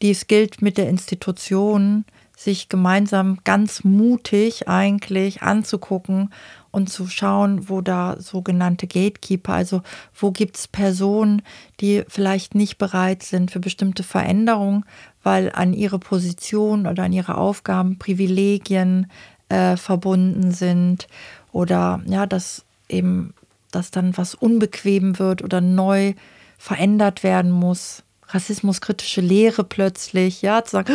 [0.00, 6.30] die es gilt mit der Institution, sich gemeinsam ganz mutig eigentlich anzugucken
[6.70, 9.82] und zu schauen, wo da sogenannte Gatekeeper, also
[10.14, 11.40] wo gibt es Personen,
[11.80, 14.84] die vielleicht nicht bereit sind für bestimmte Veränderungen,
[15.22, 19.10] weil an ihre Position oder an ihre Aufgaben Privilegien
[19.48, 21.08] äh, verbunden sind
[21.52, 23.32] oder ja, dass eben,
[23.70, 26.12] dass dann was unbequem wird oder neu
[26.58, 30.92] verändert werden muss rassismuskritische Lehre plötzlich, ja, zu sagen,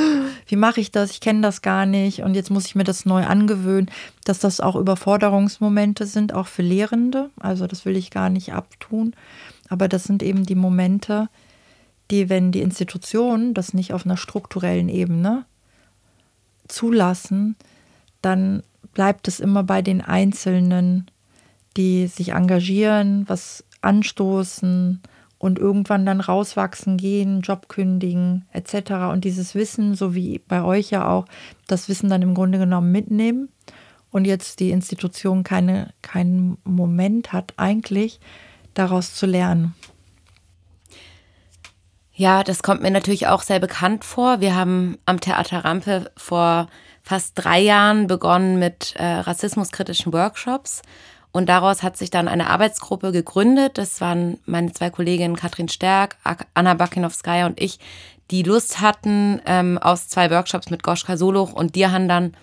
[0.48, 1.12] wie mache ich das?
[1.12, 3.90] Ich kenne das gar nicht und jetzt muss ich mir das neu angewöhnen,
[4.26, 7.30] dass das auch Überforderungsmomente sind, auch für Lehrende.
[7.40, 9.16] Also das will ich gar nicht abtun.
[9.70, 11.30] Aber das sind eben die Momente,
[12.12, 15.46] die, wenn die Institutionen das nicht auf einer strukturellen Ebene
[16.68, 17.56] zulassen,
[18.22, 18.64] dann
[18.94, 21.10] bleibt es immer bei den Einzelnen,
[21.78, 25.02] die sich engagieren, was anstoßen,
[25.42, 28.92] und irgendwann dann rauswachsen, gehen, Job kündigen etc.
[29.12, 31.26] Und dieses Wissen, so wie bei euch ja auch,
[31.66, 33.50] das Wissen dann im Grunde genommen mitnehmen
[34.12, 38.20] und jetzt die Institution keine, keinen Moment hat, eigentlich
[38.76, 39.74] daraus zu lernen.
[42.14, 44.42] Ja, das kommt mir natürlich auch sehr bekannt vor.
[44.42, 46.68] Wir haben am Theater Rampe vor
[47.02, 50.84] fast drei Jahren begonnen mit äh, rassismuskritischen Workshops
[51.32, 53.78] und daraus hat sich dann eine Arbeitsgruppe gegründet.
[53.78, 56.18] Das waren meine zwei Kolleginnen Katrin Stärk,
[56.54, 57.80] Anna Bakinowskaja und ich,
[58.32, 62.34] die Lust hatten, ähm, aus zwei Workshops mit Goschka Soluch und Dirhan dann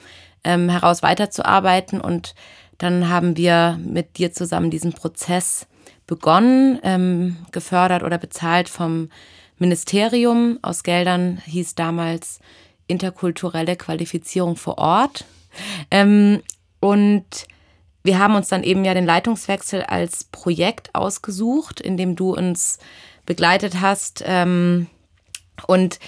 [0.45, 2.01] ähm, heraus weiterzuarbeiten.
[2.01, 2.35] Und
[2.79, 5.67] dann haben wir mit dir zusammen diesen Prozess
[6.07, 9.11] begonnen, ähm, gefördert oder bezahlt vom
[9.59, 10.59] Ministerium.
[10.63, 12.41] Aus Geldern hieß damals
[12.87, 15.25] interkulturelle Qualifizierung vor Ort.
[15.91, 16.43] Ähm,
[16.81, 17.47] und
[18.03, 22.79] wir haben uns dann eben ja den Leitungswechsel als Projekt ausgesucht, in dem du uns
[23.27, 24.23] begleitet hast.
[24.27, 24.87] Ähm,
[25.67, 25.99] und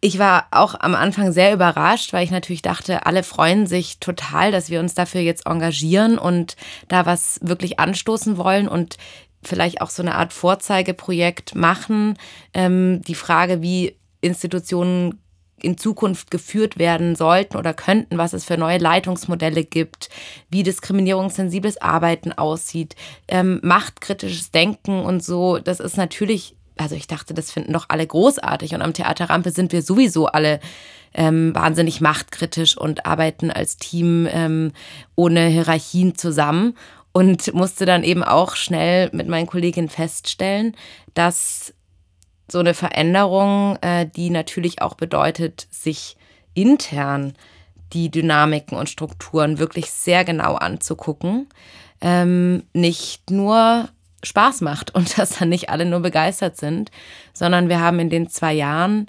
[0.00, 4.52] ich war auch am Anfang sehr überrascht, weil ich natürlich dachte, alle freuen sich total,
[4.52, 6.56] dass wir uns dafür jetzt engagieren und
[6.88, 8.98] da was wirklich anstoßen wollen und
[9.42, 12.18] vielleicht auch so eine Art Vorzeigeprojekt machen.
[12.52, 15.20] Ähm, die Frage, wie Institutionen
[15.62, 20.10] in Zukunft geführt werden sollten oder könnten, was es für neue Leitungsmodelle gibt,
[20.50, 22.94] wie diskriminierungssensibles Arbeiten aussieht,
[23.28, 25.58] ähm, machtkritisches Denken und so.
[25.58, 29.50] Das ist natürlich, also ich dachte, das finden doch alle großartig und am Theater Rampe
[29.50, 30.60] sind wir sowieso alle
[31.14, 34.72] ähm, wahnsinnig machtkritisch und arbeiten als Team ähm,
[35.14, 36.74] ohne Hierarchien zusammen
[37.12, 40.76] und musste dann eben auch schnell mit meinen Kolleginnen feststellen,
[41.14, 41.72] dass
[42.50, 46.16] so eine Veränderung, äh, die natürlich auch bedeutet, sich
[46.54, 47.34] intern
[47.92, 51.48] die Dynamiken und Strukturen wirklich sehr genau anzugucken,
[52.00, 53.88] ähm, nicht nur
[54.22, 56.90] Spaß macht und dass dann nicht alle nur begeistert sind,
[57.32, 59.06] sondern wir haben in den zwei Jahren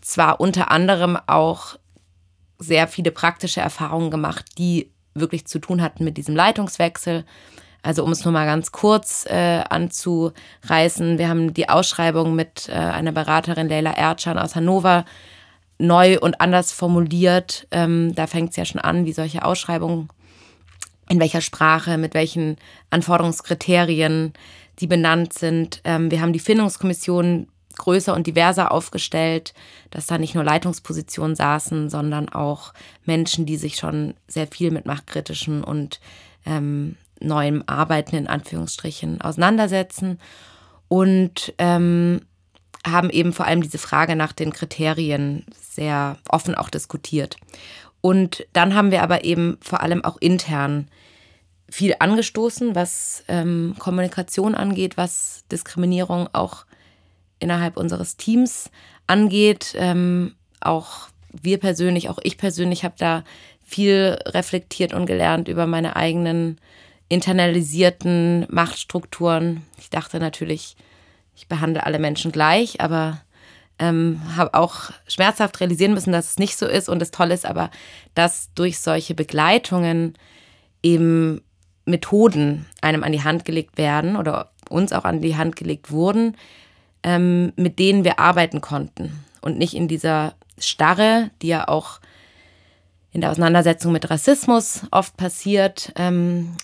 [0.00, 1.76] zwar unter anderem auch
[2.58, 7.24] sehr viele praktische Erfahrungen gemacht, die wirklich zu tun hatten mit diesem Leitungswechsel.
[7.86, 12.72] Also um es nur mal ganz kurz äh, anzureißen, wir haben die Ausschreibung mit äh,
[12.72, 15.04] einer Beraterin, Leila Erdschan aus Hannover,
[15.78, 17.68] neu und anders formuliert.
[17.70, 20.08] Ähm, da fängt es ja schon an, wie solche Ausschreibungen,
[21.08, 22.56] in welcher Sprache, mit welchen
[22.90, 24.32] Anforderungskriterien
[24.80, 25.80] die benannt sind.
[25.84, 27.46] Ähm, wir haben die Findungskommission
[27.76, 29.54] größer und diverser aufgestellt,
[29.90, 32.72] dass da nicht nur Leitungspositionen saßen, sondern auch
[33.04, 36.00] Menschen, die sich schon sehr viel mit machtkritischen und
[36.46, 40.18] ähm, neuem Arbeiten in Anführungsstrichen auseinandersetzen
[40.88, 42.20] und ähm,
[42.86, 47.36] haben eben vor allem diese Frage nach den Kriterien sehr offen auch diskutiert.
[48.00, 50.88] Und dann haben wir aber eben vor allem auch intern
[51.68, 56.64] viel angestoßen, was ähm, Kommunikation angeht, was Diskriminierung auch
[57.40, 58.70] innerhalb unseres Teams
[59.06, 59.74] angeht.
[59.76, 63.24] Ähm, auch wir persönlich, auch ich persönlich habe da
[63.64, 66.60] viel reflektiert und gelernt über meine eigenen
[67.08, 69.62] internalisierten Machtstrukturen.
[69.78, 70.76] Ich dachte natürlich,
[71.36, 73.20] ich behandle alle Menschen gleich, aber
[73.78, 76.88] ähm, habe auch schmerzhaft realisieren müssen, dass es nicht so ist.
[76.88, 77.70] Und das Tolle ist aber,
[78.14, 80.14] dass durch solche Begleitungen
[80.82, 81.42] eben
[81.84, 86.36] Methoden einem an die Hand gelegt werden oder uns auch an die Hand gelegt wurden,
[87.02, 92.00] ähm, mit denen wir arbeiten konnten und nicht in dieser Starre, die ja auch
[93.12, 96.56] in der Auseinandersetzung mit Rassismus oft passiert, ähm,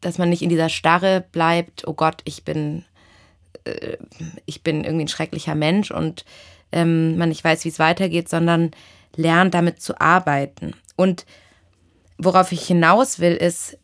[0.00, 2.84] dass man nicht in dieser Starre bleibt, oh Gott, ich bin,
[3.64, 3.96] äh,
[4.44, 6.24] ich bin irgendwie ein schrecklicher Mensch und
[6.72, 8.72] ähm, man nicht weiß, wie es weitergeht, sondern
[9.14, 10.74] lernt damit zu arbeiten.
[10.96, 11.26] Und
[12.18, 13.78] worauf ich hinaus will, ist,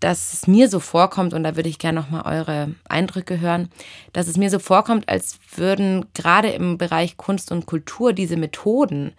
[0.00, 3.68] dass es mir so vorkommt, und da würde ich gerne nochmal eure Eindrücke hören,
[4.12, 9.12] dass es mir so vorkommt, als würden gerade im Bereich Kunst und Kultur diese Methoden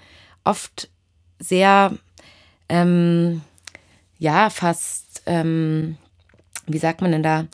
[0.44, 0.90] oft
[1.38, 1.94] sehr,
[2.70, 3.42] ähm,
[4.18, 5.98] ja, fast, ähm,
[6.74, 7.46] wie sagt man denn da,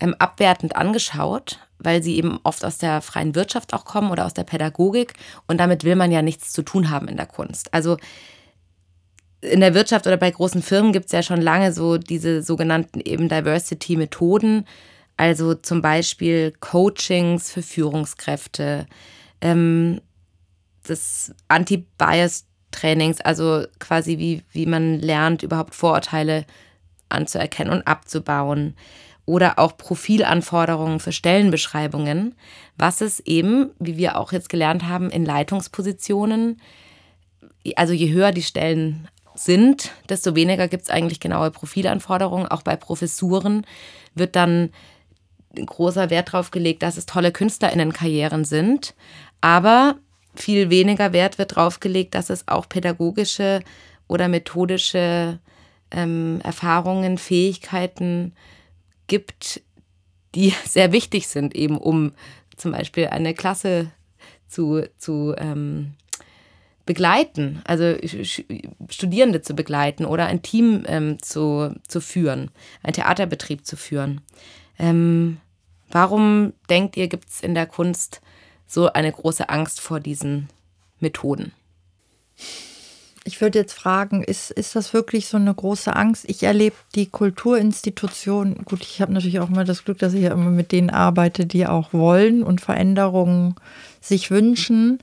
[0.00, 4.34] ähm, abwertend angeschaut, weil sie eben oft aus der freien Wirtschaft auch kommen oder aus
[4.34, 5.14] der Pädagogik.
[5.46, 7.72] Und damit will man ja nichts zu tun haben in der Kunst.
[7.74, 7.96] Also
[9.40, 13.00] in der Wirtschaft oder bei großen Firmen gibt es ja schon lange so diese sogenannten
[13.00, 14.64] eben Diversity-Methoden,
[15.16, 18.86] also zum Beispiel Coachings für Führungskräfte,
[19.40, 20.00] ähm,
[20.86, 26.44] das Anti-Bias-Trainings, also quasi wie, wie man lernt, überhaupt Vorurteile
[27.08, 28.74] anzuerkennen und abzubauen.
[29.24, 32.34] Oder auch Profilanforderungen für Stellenbeschreibungen,
[32.78, 36.62] was es eben, wie wir auch jetzt gelernt haben, in Leitungspositionen,
[37.76, 42.48] also je höher die Stellen sind, desto weniger gibt es eigentlich genaue Profilanforderungen.
[42.48, 43.66] Auch bei Professuren
[44.14, 44.70] wird dann
[45.54, 48.94] großer Wert darauf gelegt, dass es tolle KünstlerInnenkarrieren sind.
[49.40, 49.96] Aber
[50.34, 53.60] viel weniger Wert wird darauf gelegt, dass es auch pädagogische
[54.06, 55.38] oder methodische
[55.90, 58.32] ähm, Erfahrungen, Fähigkeiten
[59.06, 59.62] gibt,
[60.34, 62.12] die sehr wichtig sind, eben um
[62.56, 63.90] zum Beispiel eine Klasse
[64.48, 65.94] zu, zu ähm,
[66.86, 67.96] begleiten, also
[68.88, 72.50] Studierende zu begleiten oder ein Team ähm, zu, zu führen,
[72.82, 74.22] einen Theaterbetrieb zu führen.
[74.78, 75.38] Ähm,
[75.90, 78.22] warum denkt ihr, gibt es in der Kunst
[78.66, 80.48] so eine große Angst vor diesen
[80.98, 81.52] Methoden?
[83.28, 86.24] Ich würde jetzt fragen, ist, ist das wirklich so eine große Angst?
[86.26, 90.32] Ich erlebe die Kulturinstitution, gut, ich habe natürlich auch immer das Glück, dass ich ja
[90.32, 93.54] immer mit denen arbeite, die auch wollen und Veränderungen
[94.00, 94.98] sich wünschen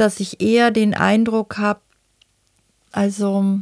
[0.00, 1.80] dass ich eher den Eindruck habe,
[2.90, 3.60] also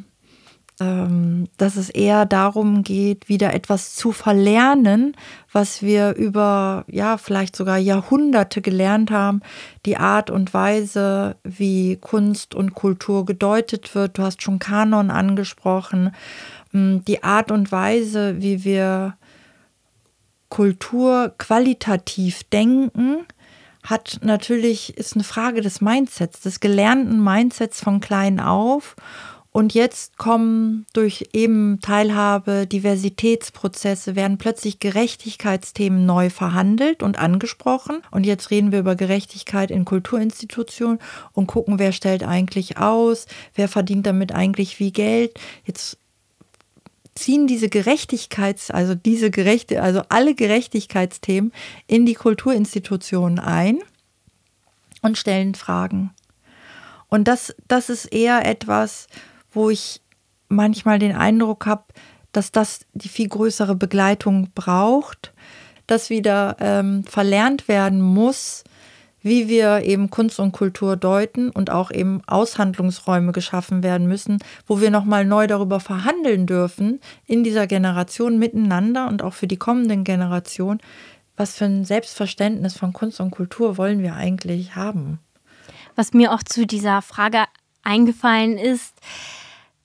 [0.78, 5.16] dass es eher darum geht, wieder etwas zu verlernen,
[5.50, 9.40] was wir über, ja, vielleicht sogar Jahrhunderte gelernt haben,
[9.86, 14.18] die Art und Weise, wie Kunst und Kultur gedeutet wird.
[14.18, 16.14] Du hast schon Kanon angesprochen.
[16.70, 19.16] Hm, die Art und Weise, wie wir
[20.48, 23.26] Kultur qualitativ denken,
[23.82, 28.96] hat natürlich, ist eine Frage des Mindsets, des gelernten Mindsets von klein auf.
[29.58, 38.00] Und jetzt kommen durch eben Teilhabe, Diversitätsprozesse, werden plötzlich Gerechtigkeitsthemen neu verhandelt und angesprochen.
[38.12, 41.00] Und jetzt reden wir über Gerechtigkeit in Kulturinstitutionen
[41.32, 45.40] und gucken, wer stellt eigentlich aus, wer verdient damit eigentlich wie Geld.
[45.64, 45.98] Jetzt
[47.16, 51.50] ziehen diese Gerechtigkeits, also diese Gerechte, also alle Gerechtigkeitsthemen
[51.88, 53.80] in die Kulturinstitutionen ein
[55.02, 56.12] und stellen Fragen.
[57.08, 59.08] Und das, das ist eher etwas,
[59.52, 60.00] wo ich
[60.48, 61.84] manchmal den Eindruck habe,
[62.32, 65.32] dass das die viel größere Begleitung braucht,
[65.86, 68.64] dass wieder ähm, verlernt werden muss,
[69.22, 74.80] wie wir eben Kunst und Kultur deuten und auch eben Aushandlungsräume geschaffen werden müssen, wo
[74.80, 80.04] wir nochmal neu darüber verhandeln dürfen in dieser Generation miteinander und auch für die kommenden
[80.04, 80.80] Generationen,
[81.36, 85.18] was für ein Selbstverständnis von Kunst und Kultur wollen wir eigentlich haben.
[85.96, 87.44] Was mir auch zu dieser Frage
[87.88, 88.94] eingefallen ist,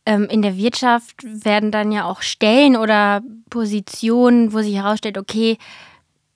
[0.06, 5.58] ähm, in der Wirtschaft werden dann ja auch Stellen oder Positionen, wo sich herausstellt, okay,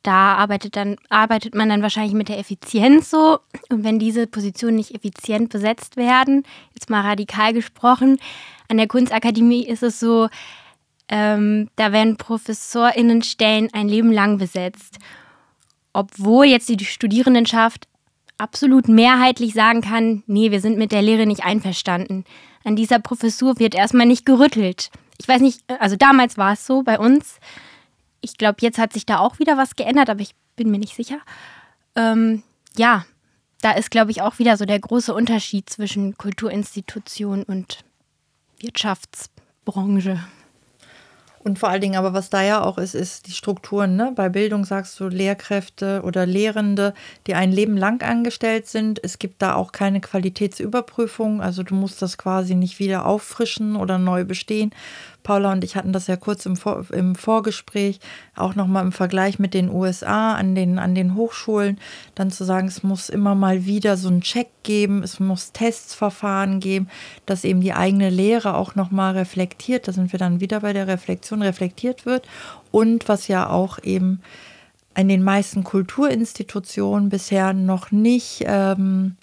[0.04, 3.40] da arbeitet, dann, arbeitet man dann wahrscheinlich mit der Effizienz so.
[3.70, 8.18] Und wenn diese Positionen nicht effizient besetzt werden, jetzt mal radikal gesprochen,
[8.70, 10.30] an der Kunstakademie ist es so,
[11.10, 14.98] ähm, da werden ProfessorInnenstellen ein Leben lang besetzt.
[15.92, 17.88] Obwohl jetzt die Studierendenschaft
[18.38, 22.24] absolut mehrheitlich sagen kann, nee, wir sind mit der Lehre nicht einverstanden.
[22.64, 24.90] An dieser Professur wird erstmal nicht gerüttelt.
[25.20, 27.40] Ich weiß nicht, also damals war es so bei uns
[28.22, 30.96] ich glaube, jetzt hat sich da auch wieder was geändert, aber ich bin mir nicht
[30.96, 31.20] sicher.
[31.96, 32.44] Ähm,
[32.78, 33.06] ja,
[33.62, 37.84] da ist, glaube ich, auch wieder so der große Unterschied zwischen Kulturinstitution und
[38.60, 40.20] Wirtschaftsbranche.
[41.40, 43.96] Und vor allen Dingen aber, was da ja auch ist, ist die Strukturen.
[43.96, 44.12] Ne?
[44.16, 46.94] Bei Bildung sagst du Lehrkräfte oder Lehrende,
[47.26, 49.00] die ein Leben lang angestellt sind.
[49.04, 51.42] Es gibt da auch keine Qualitätsüberprüfung.
[51.42, 54.72] Also du musst das quasi nicht wieder auffrischen oder neu bestehen,
[55.28, 58.00] Paula und ich hatten das ja kurz im, Vor im Vorgespräch,
[58.38, 61.80] auch nochmal im Vergleich mit den USA an den, an den Hochschulen,
[62.16, 66.62] dann zu sagen, es muss immer mal wieder so einen Check geben, es muss Testsverfahren
[66.62, 66.88] geben,
[67.26, 70.88] dass eben die eigene Lehre auch nochmal reflektiert, da sind wir dann wieder bei der
[70.88, 72.26] Reflexion, reflektiert wird
[72.72, 74.22] und was ja auch eben
[74.96, 79.18] in den meisten Kulturinstitutionen bisher noch nicht ähm,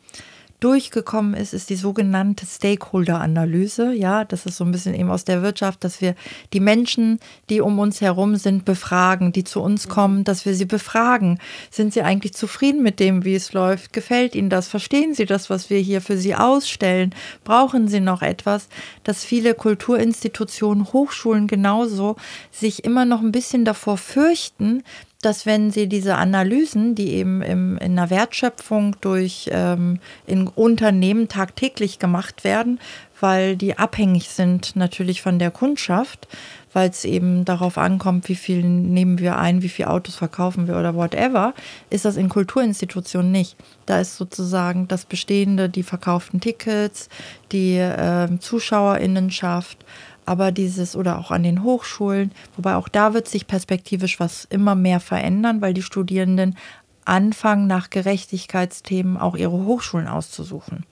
[0.64, 3.92] durchgekommen ist, ist die sogenannte Stakeholder-Analyse.
[3.92, 6.14] Ja, das ist so ein bisschen eben aus der Wirtschaft, dass wir
[6.54, 10.64] die Menschen, die um uns herum sind, befragen, die zu uns kommen, dass wir sie
[10.64, 11.38] befragen.
[11.70, 13.92] Sind sie eigentlich zufrieden mit dem, wie es läuft?
[13.92, 14.68] Gefällt ihnen das?
[14.68, 17.14] Verstehen sie das, was wir hier für sie ausstellen?
[17.44, 18.68] Brauchen sie noch etwas?
[19.02, 22.16] Dass viele Kulturinstitutionen, Hochschulen genauso
[22.50, 24.82] sich immer noch ein bisschen davor fürchten,
[25.24, 31.28] dass wenn sie diese Analysen, die eben im, in der Wertschöpfung durch ähm, in Unternehmen
[31.28, 32.78] tagtäglich gemacht werden,
[33.20, 36.28] weil die abhängig sind natürlich von der Kundschaft,
[36.74, 40.76] weil es eben darauf ankommt, wie viel nehmen wir ein, wie viele Autos verkaufen wir
[40.76, 41.54] oder whatever,
[41.88, 43.56] ist das in Kulturinstitutionen nicht.
[43.86, 47.08] Da ist sozusagen das Bestehende, die verkauften Tickets,
[47.52, 49.84] die äh, Zuschauerinnenschaft,
[50.26, 54.74] aber dieses oder auch an den Hochschulen, wobei auch da wird sich perspektivisch was immer
[54.74, 56.56] mehr verändern, weil die Studierenden
[57.04, 60.86] anfangen, nach Gerechtigkeitsthemen auch ihre Hochschulen auszusuchen.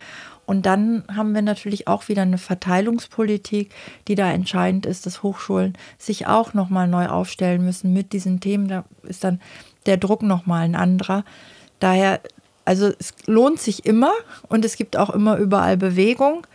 [0.45, 3.71] Und dann haben wir natürlich auch wieder eine Verteilungspolitik,
[4.09, 8.69] die da entscheidend ist, dass Hochschulen sich auch nochmal neu aufstellen müssen mit diesen Themen.
[8.69, 9.41] Da ist dann
[9.87, 11.25] der Druck nochmal ein anderer.
[11.81, 12.21] Daher,
[12.65, 14.13] also es lohnt sich immer
[14.49, 16.47] und es gibt auch immer überall Bewegung.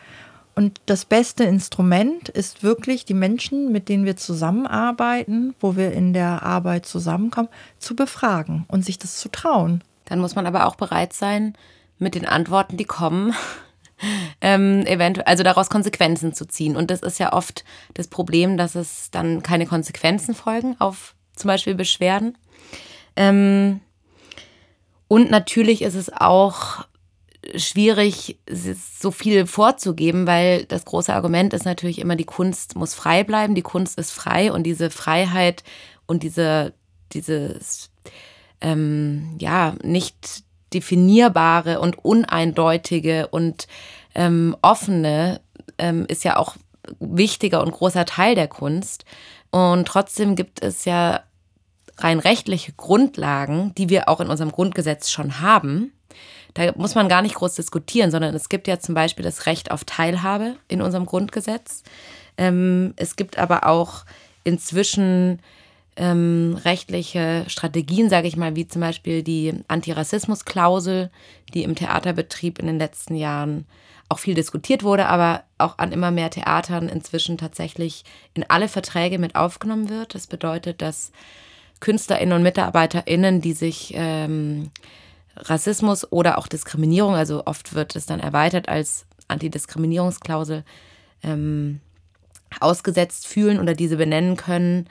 [0.58, 6.14] Und das beste Instrument ist wirklich, die Menschen, mit denen wir zusammenarbeiten, wo wir in
[6.14, 9.84] der Arbeit zusammenkommen, zu befragen und sich das zu trauen.
[10.06, 11.54] Dann muss man aber auch bereit sein,
[12.00, 13.36] mit den Antworten, die kommen,
[14.42, 16.76] ähm, eventuell, also daraus Konsequenzen zu ziehen.
[16.76, 21.50] Und das ist ja oft das Problem, dass es dann keine Konsequenzen folgen auf zum
[21.50, 22.36] Beispiel Beschwerden.
[23.16, 23.80] Ähm,
[25.08, 26.88] und natürlich ist es auch
[27.56, 33.24] schwierig, so viel vorzugeben, weil das große Argument ist natürlich immer, die Kunst muss frei
[33.24, 35.64] bleiben, die Kunst ist frei und diese Freiheit
[36.06, 36.74] und diese,
[37.14, 37.90] dieses,
[38.62, 43.68] ähm, ja, nicht definierbare und uneindeutige und
[44.16, 45.42] ähm, offene
[45.78, 46.56] ähm, ist ja auch
[47.00, 49.06] wichtiger und großer Teil der Kunst.
[49.52, 51.22] Und trotzdem gibt es ja
[51.98, 55.94] rein rechtliche Grundlagen, die wir auch in unserem Grundgesetz schon haben,
[56.58, 59.70] da muss man gar nicht groß diskutieren, sondern es gibt ja zum Beispiel das Recht
[59.70, 61.84] auf Teilhabe in unserem Grundgesetz.
[62.38, 64.06] Ähm, es gibt aber auch
[64.44, 65.40] inzwischen
[65.98, 71.12] ähm, rechtliche Strategien, sage ich mal, wie zum Beispiel die Antirassismusklausel,
[71.54, 73.66] die im Theaterbetrieb in den letzten Jahren
[74.10, 78.04] auch viel diskutiert wurde, aber auch an immer mehr Theatern inzwischen tatsächlich
[78.34, 80.16] in alle Verträge mit aufgenommen wird.
[80.16, 81.12] Das bedeutet, dass
[81.82, 84.72] KünstlerInnen und MitarbeiterInnen, die sich ähm,
[85.44, 90.64] Rassismus oder auch Diskriminierung, also oft wird es dann erweitert als Antidiskriminierungsklausel,
[91.24, 91.82] ähm,
[92.60, 94.88] ausgesetzt fühlen oder diese benennen können,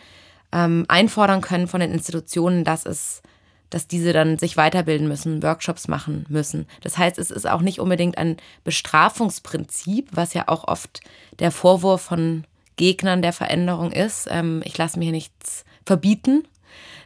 [0.53, 3.23] ähm, einfordern können von den Institutionen, dass es
[3.71, 6.67] dass diese dann sich weiterbilden müssen, Workshops machen müssen.
[6.83, 11.01] Das heißt, es ist auch nicht unbedingt ein Bestrafungsprinzip, was ja auch oft
[11.41, 12.45] der Vorwurf von
[12.77, 14.29] Gegnern der Veränderung ist.
[14.31, 16.47] Ähm, ich lasse mir nichts verbieten,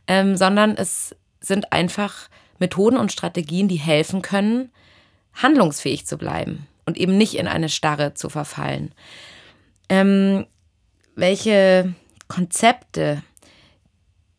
[0.07, 2.28] ähm, sondern es sind einfach
[2.61, 4.70] Methoden und Strategien, die helfen können,
[5.34, 8.92] handlungsfähig zu bleiben und eben nicht in eine Starre zu verfallen.
[9.88, 10.46] Ähm,
[11.16, 11.94] welche
[12.28, 13.22] Konzepte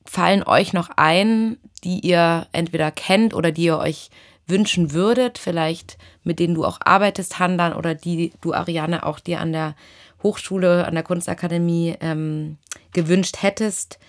[0.06, 4.10] fallen euch noch ein, die ihr entweder kennt oder die ihr euch
[4.48, 9.40] wünschen würdet, vielleicht mit denen du auch arbeitest, Handan, oder die du, Ariane, auch dir
[9.40, 9.76] an der
[10.24, 12.58] Hochschule, an der Kunstakademie ähm,
[12.94, 14.00] gewünscht hättest,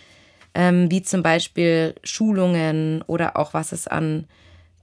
[0.55, 4.27] ähm, wie zum Beispiel Schulungen oder auch was es an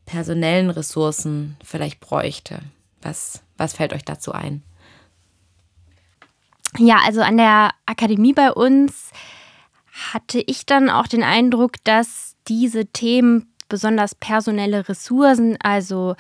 [0.06, 2.60] personellen Ressourcen vielleicht bräuchte.
[3.02, 4.64] Was, was fällt euch dazu ein?
[6.78, 9.12] Ja, also an der Akademie bei uns
[10.12, 16.16] hatte ich dann auch den Eindruck, dass diese Themen, besonders personelle Ressourcen, also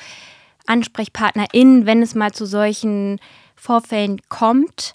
[0.68, 3.20] AnsprechpartnerInnen, wenn es mal zu solchen
[3.56, 4.93] Vorfällen kommt,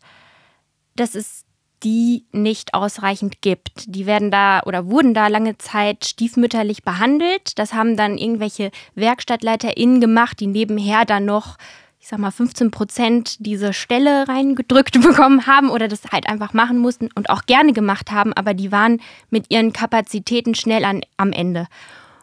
[0.94, 1.43] dass es
[1.84, 3.84] die nicht ausreichend gibt.
[3.86, 7.58] Die werden da oder wurden da lange Zeit stiefmütterlich behandelt.
[7.58, 11.56] Das haben dann irgendwelche WerkstattleiterInnen gemacht, die nebenher dann noch
[12.00, 16.76] ich sag mal, 15 Prozent diese Stelle reingedrückt bekommen haben oder das halt einfach machen
[16.76, 21.32] mussten und auch gerne gemacht haben, aber die waren mit ihren Kapazitäten schnell an, am
[21.32, 21.66] Ende.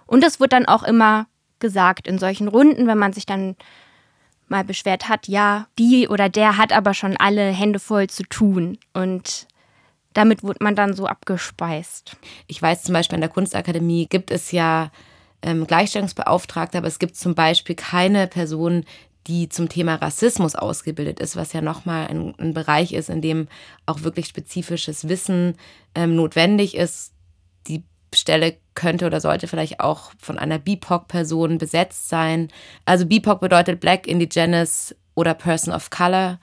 [0.06, 1.26] Und das wird dann auch immer
[1.58, 3.56] gesagt in solchen Runden, wenn man sich dann
[4.50, 8.78] mal beschwert hat, ja, die oder der hat aber schon alle Hände voll zu tun.
[8.94, 9.48] Und
[10.14, 12.18] damit wird man dann so abgespeist.
[12.48, 14.92] Ich weiß zum Beispiel an der Kunstakademie gibt es ja
[15.42, 18.86] ähm, Gleichstellungsbeauftragte, aber es gibt zum Beispiel keine Person,
[19.28, 23.48] die zum Thema Rassismus ausgebildet ist, was ja nochmal ein, ein Bereich ist, in dem
[23.86, 25.56] auch wirklich spezifisches Wissen
[25.96, 27.14] ähm, notwendig ist.
[27.68, 27.84] Die
[28.14, 32.50] Stelle könnte oder sollte vielleicht auch von einer BIPOC-Person besetzt sein.
[32.86, 36.40] Also BIPOC bedeutet Black, Indigenous oder Person of Color.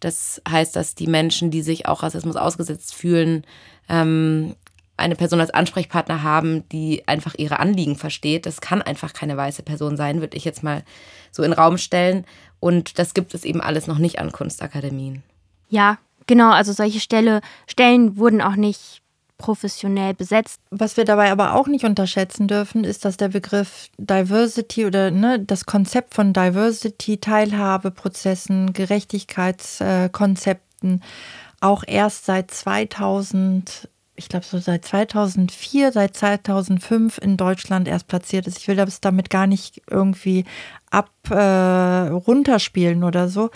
[0.00, 3.44] Das heißt, dass die Menschen, die sich auch Rassismus ausgesetzt fühlen,
[3.88, 4.54] ähm,
[4.96, 8.46] eine Person als Ansprechpartner haben, die einfach ihre Anliegen versteht.
[8.46, 10.84] Das kann einfach keine weiße Person sein, würde ich jetzt mal
[11.32, 12.24] so in den Raum stellen.
[12.60, 15.22] Und das gibt es eben alles noch nicht an Kunstakademien.
[15.68, 16.52] Ja, genau.
[16.52, 19.02] Also solche Stelle, Stellen wurden auch nicht
[19.38, 20.60] professionell besetzt.
[20.70, 25.40] Was wir dabei aber auch nicht unterschätzen dürfen, ist, dass der Begriff Diversity oder ne,
[25.40, 31.02] das Konzept von Diversity, Teilhabeprozessen, Gerechtigkeitskonzepten
[31.60, 38.46] auch erst seit 2000 ich glaube, so seit 2004, seit 2005 in Deutschland erst platziert
[38.46, 38.58] ist.
[38.58, 40.44] Ich will das damit gar nicht irgendwie
[40.90, 43.50] ab äh, runterspielen oder so.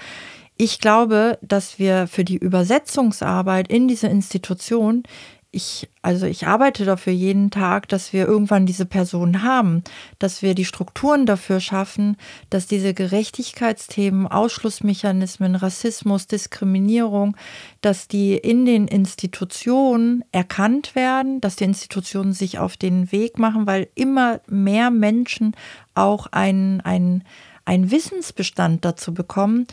[0.57, 5.05] Ich glaube, dass wir für die Übersetzungsarbeit in diese Institution
[5.51, 9.83] ich, also ich arbeite dafür jeden Tag, dass wir irgendwann diese Person haben,
[10.19, 12.19] dass wir die Strukturen dafür schaffen,
[12.51, 17.35] dass diese Gerechtigkeitsthemen, Ausschlussmechanismen, Rassismus, Diskriminierung,
[17.81, 23.67] dass die in den Institutionen erkannt werden, dass die Institutionen sich auf den Weg machen,
[23.67, 25.57] weil immer mehr Menschen
[25.95, 27.25] auch einen, einen,
[27.65, 29.67] einen Wissensbestand dazu bekommen,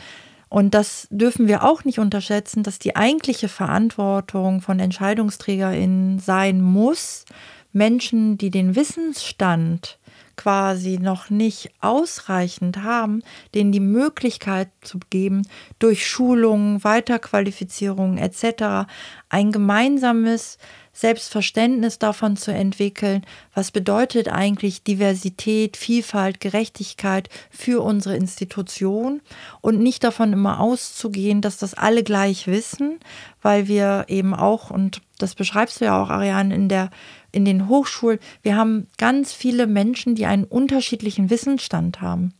[0.48, 7.24] und das dürfen wir auch nicht unterschätzen, dass die eigentliche Verantwortung von EntscheidungsträgerInnen sein muss,
[7.72, 9.98] Menschen, die den Wissensstand
[10.36, 13.22] quasi noch nicht ausreichend haben,
[13.54, 15.42] denen die Möglichkeit zu geben,
[15.78, 18.88] durch Schulungen, Weiterqualifizierung etc.
[19.28, 20.58] ein gemeinsames
[20.96, 23.22] Selbstverständnis davon zu entwickeln,
[23.54, 29.20] was bedeutet eigentlich Diversität, Vielfalt, Gerechtigkeit für unsere Institution?
[29.60, 32.98] Und nicht davon immer auszugehen, dass das alle gleich wissen,
[33.42, 36.90] weil wir eben auch, und das beschreibst du ja auch, Ariane, in der
[37.30, 42.32] in den Hochschulen, wir haben ganz viele Menschen, die einen unterschiedlichen Wissensstand haben.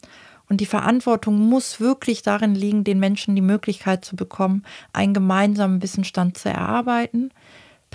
[0.48, 5.82] Und die Verantwortung muss wirklich darin liegen, den Menschen die Möglichkeit zu bekommen, einen gemeinsamen
[5.82, 7.30] Wissensstand zu erarbeiten,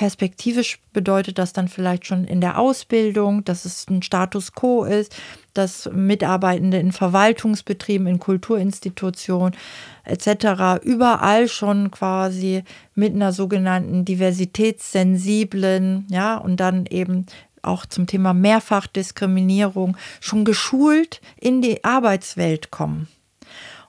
[0.02, 5.16] Perspektivisch bedeutet das dann vielleicht schon in der Ausbildung, dass es ein Status quo ist,
[5.54, 9.56] dass Mitarbeitende in Verwaltungsbetrieben, in Kulturinstitutionen
[10.04, 10.84] etc.
[10.84, 12.64] überall schon quasi
[12.95, 17.28] mit einer sogenannten diversitätssensiblen, ja, und dann eben
[17.62, 23.08] auch zum Thema Mehrfachdiskriminierung schon geschult in die Arbeitswelt kommen.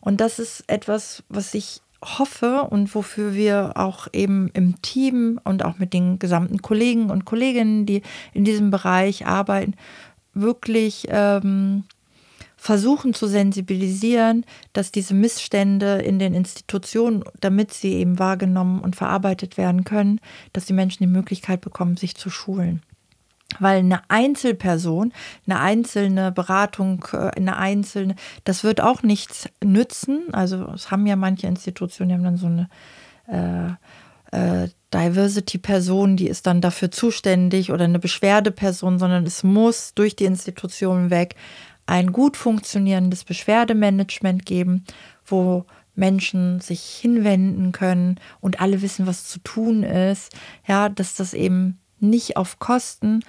[0.02, 5.64] Und das ist etwas, was ich hoffe und wofür wir auch eben im Team und
[5.64, 8.02] auch mit den gesamten Kollegen und Kolleginnen, die
[8.34, 9.74] in diesem Bereich arbeiten,
[10.34, 11.84] wirklich ähm,
[12.56, 19.56] versuchen zu sensibilisieren, dass diese Missstände in den Institutionen, damit sie eben wahrgenommen und verarbeitet
[19.56, 20.20] werden können,
[20.52, 22.82] dass die Menschen die Möglichkeit bekommen, sich zu schulen.
[23.60, 25.12] Weil eine Einzelperson,
[25.46, 30.32] eine einzelne Beratung, äh, eine einzelne, das wird auch nichts nützen.
[30.32, 32.68] Also es haben ja manche Institutionen, die haben dann so eine
[33.26, 40.24] äh, Diversity-Person, die ist dann dafür zuständig oder eine Beschwerdeperson, sondern es muss durch die
[40.24, 41.36] Institution weg
[41.86, 44.84] ein gut funktionierendes Beschwerdemanagement geben,
[45.26, 50.34] wo Menschen sich hinwenden können und alle wissen, was zu tun ist.
[50.66, 53.20] Ja, dass das eben nicht auf Kosten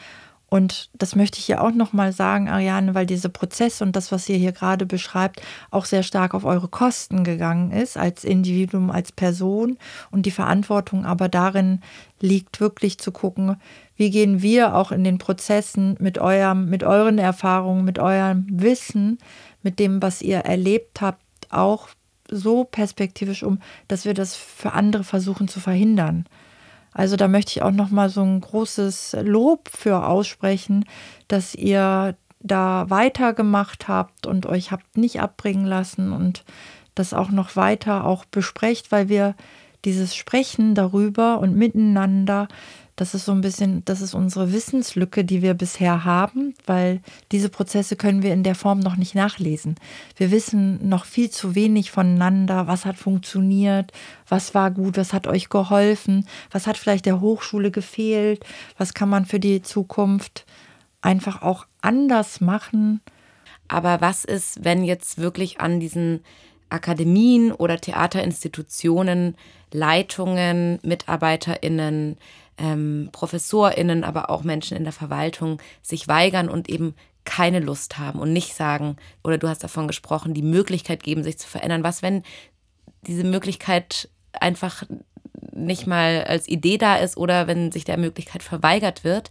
[0.54, 4.30] und das möchte ich ja auch nochmal sagen, Ariane, weil diese Prozesse und das, was
[4.30, 9.12] ihr hier gerade beschreibt, auch sehr stark auf eure Kosten gegangen ist, als Individuum, als
[9.12, 9.80] Person.
[10.12, 11.82] Und die Verantwortung aber darin
[12.22, 13.56] liegt, wirklich zu gucken,
[13.96, 19.18] wie gehen wir auch in den Prozessen mit eurem, mit euren Erfahrungen, mit eurem Wissen,
[19.64, 21.88] mit dem, was ihr erlebt habt, auch
[22.30, 23.58] so perspektivisch um,
[23.88, 26.28] dass wir das für andere versuchen zu verhindern.
[26.94, 30.86] Also da möchte ich auch noch mal so ein großes Lob für aussprechen,
[31.28, 36.44] dass ihr da weitergemacht habt und euch habt nicht abbringen lassen und
[36.96, 39.36] das auch noch weiter auch besprecht, weil wir
[39.86, 42.48] dieses Sprechen darüber und miteinander
[42.96, 47.50] das ist so ein bisschen, das ist unsere Wissenslücke, die wir bisher haben, weil diese
[47.50, 49.76] Prozesse können wir in der Form noch nicht nachlesen.
[50.16, 53.92] Wir wissen noch viel zu wenig voneinander, was hat funktioniert,
[54.28, 58.46] was war gut, was hat euch geholfen, was hat vielleicht der Hochschule gefehlt,
[58.78, 60.46] was kann man für die Zukunft
[61.02, 63.02] einfach auch anders machen.
[63.68, 66.22] Aber was ist, wenn jetzt wirklich an diesen
[66.70, 69.36] Akademien oder Theaterinstitutionen
[69.74, 72.18] Leitungen, MitarbeiterInnen,
[72.64, 76.96] ähm, ProfessorInnen, aber auch Menschen in der Verwaltung sich weigern und eben
[77.26, 81.38] keine Lust haben und nicht sagen, oder du hast davon gesprochen, die Möglichkeit geben, sich
[81.38, 81.84] zu verändern.
[81.84, 82.24] Was, wenn
[83.06, 84.84] diese Möglichkeit einfach
[85.52, 89.30] nicht mal als Idee da ist oder wenn sich der Möglichkeit verweigert wird?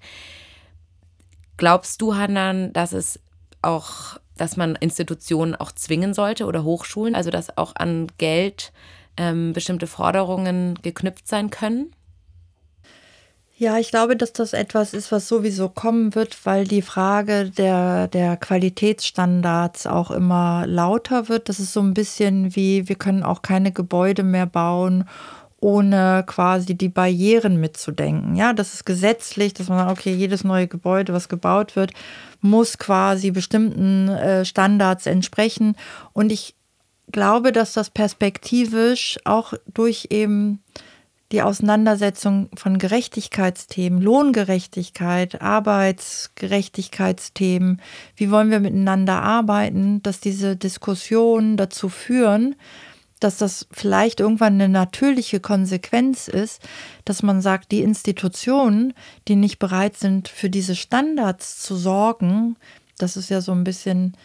[1.57, 3.19] Glaubst du, Hanan, dass es
[3.63, 8.73] auch, dass man Institutionen auch zwingen sollte oder Hochschulen, also dass auch an Geld
[9.17, 11.95] ähm, bestimmte Forderungen geknüpft sein können?
[13.63, 18.09] Ja, ich glaube, dass das etwas ist, was sowieso kommen wird, weil die Frage der,
[18.09, 21.49] der Qualitätsstandards auch immer lauter wird.
[21.49, 25.05] Das ist so ein bisschen wie, wir können auch keine Gebäude mehr bauen,
[25.61, 28.35] ohne quasi die Barrieren mitzudenken.
[28.35, 31.93] Ja, das ist gesetzlich, dass man sagt, okay, jedes neue Gebäude, was gebaut wird,
[32.41, 35.77] muss quasi bestimmten äh, Standards entsprechen.
[36.13, 36.57] Und ich
[37.13, 40.65] glaube, dass das perspektivisch auch durch eben
[41.33, 47.81] die Auseinandersetzung von Gerechtigkeitsthemen, Lohngerechtigkeit, Arbeitsgerechtigkeitsthemen,
[48.17, 52.55] wie wollen wir miteinander arbeiten, dass diese Diskussionen dazu führen,
[53.19, 56.61] dass das vielleicht irgendwann eine natürliche Konsequenz ist,
[57.05, 58.93] dass man sagt, die Institutionen,
[59.29, 62.57] die nicht bereit sind, für diese Standards zu sorgen,
[62.99, 64.19] das ist ja so ein bisschen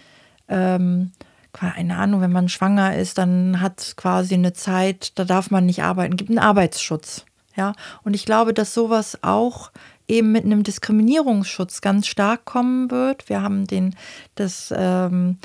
[0.50, 1.14] ähm,
[1.54, 5.84] keine Ahnung, wenn man schwanger ist, dann hat quasi eine Zeit, da darf man nicht
[5.84, 7.26] arbeiten, gibt einen Arbeitsschutz.
[7.56, 7.74] Ja,
[8.04, 9.72] und ich glaube, dass sowas auch
[10.08, 13.30] eben mit einem Diskriminierungsschutz ganz stark kommen wird.
[13.30, 13.96] Wir haben den,
[14.36, 15.38] das ähm,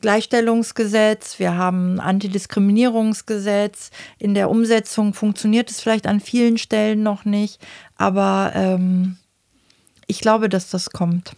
[0.00, 3.90] Gleichstellungsgesetz, wir haben Antidiskriminierungsgesetz.
[4.18, 7.66] In der Umsetzung funktioniert es vielleicht an vielen Stellen noch nicht,
[7.96, 9.16] aber ähm,
[10.06, 11.32] ich glaube, dass das kommt.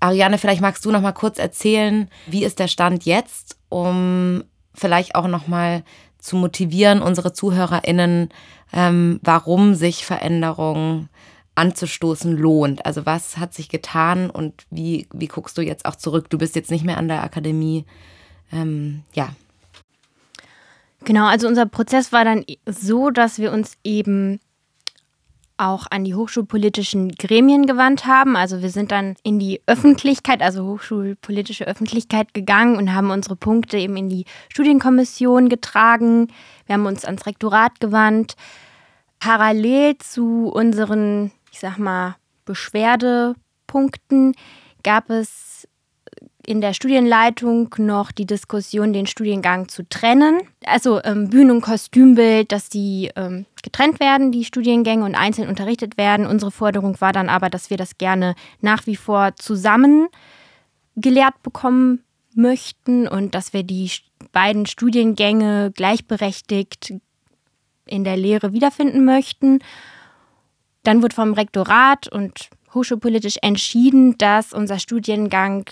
[0.00, 4.44] Ariane, vielleicht magst du noch mal kurz erzählen, wie ist der Stand jetzt, um
[4.74, 5.82] vielleicht auch noch mal
[6.18, 8.28] zu motivieren, unsere ZuhörerInnen,
[8.72, 11.08] ähm, warum sich Veränderungen
[11.54, 12.86] anzustoßen lohnt.
[12.86, 16.30] Also was hat sich getan und wie, wie guckst du jetzt auch zurück?
[16.30, 17.84] Du bist jetzt nicht mehr an der Akademie.
[18.52, 19.30] Ähm, ja.
[21.04, 24.40] Genau, also unser Prozess war dann so, dass wir uns eben
[25.58, 28.36] auch an die hochschulpolitischen Gremien gewandt haben.
[28.36, 33.76] Also wir sind dann in die Öffentlichkeit, also hochschulpolitische Öffentlichkeit gegangen und haben unsere Punkte
[33.78, 36.28] eben in die Studienkommission getragen.
[36.66, 38.36] Wir haben uns ans Rektorat gewandt.
[39.18, 44.34] Parallel zu unseren, ich sag mal, Beschwerdepunkten
[44.82, 45.47] gab es
[46.48, 50.40] in der Studienleitung noch die Diskussion, den Studiengang zu trennen.
[50.64, 55.98] Also ähm, Bühnen- und Kostümbild, dass die ähm, getrennt werden, die Studiengänge und einzeln unterrichtet
[55.98, 56.24] werden.
[56.24, 60.08] Unsere Forderung war dann aber, dass wir das gerne nach wie vor zusammen
[60.96, 62.02] gelehrt bekommen
[62.34, 63.90] möchten und dass wir die
[64.32, 66.94] beiden Studiengänge gleichberechtigt
[67.84, 69.58] in der Lehre wiederfinden möchten.
[70.82, 75.66] Dann wurde vom Rektorat und hochschulpolitisch entschieden, dass unser Studiengang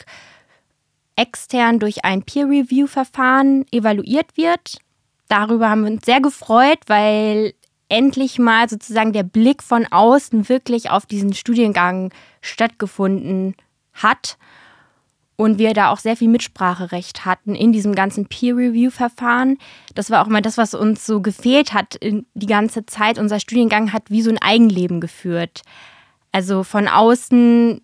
[1.16, 4.78] extern durch ein Peer-Review-Verfahren evaluiert wird.
[5.28, 7.54] Darüber haben wir uns sehr gefreut, weil
[7.88, 13.54] endlich mal sozusagen der Blick von außen wirklich auf diesen Studiengang stattgefunden
[13.92, 14.36] hat.
[15.36, 19.58] und wir da auch sehr viel Mitspracherecht hatten in diesem ganzen Peer-Review-Verfahren.
[19.94, 23.18] Das war auch immer das, was uns so gefehlt hat die ganze Zeit.
[23.18, 25.62] Unser Studiengang hat wie so ein Eigenleben geführt.
[26.32, 27.82] Also von außen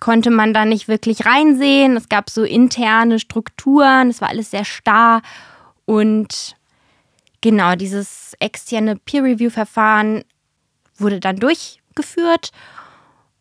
[0.00, 1.96] konnte man da nicht wirklich reinsehen.
[1.96, 5.22] Es gab so interne Strukturen, es war alles sehr starr
[5.84, 6.56] und
[7.40, 10.24] genau dieses externe Peer-Review-Verfahren
[10.98, 12.52] wurde dann durchgeführt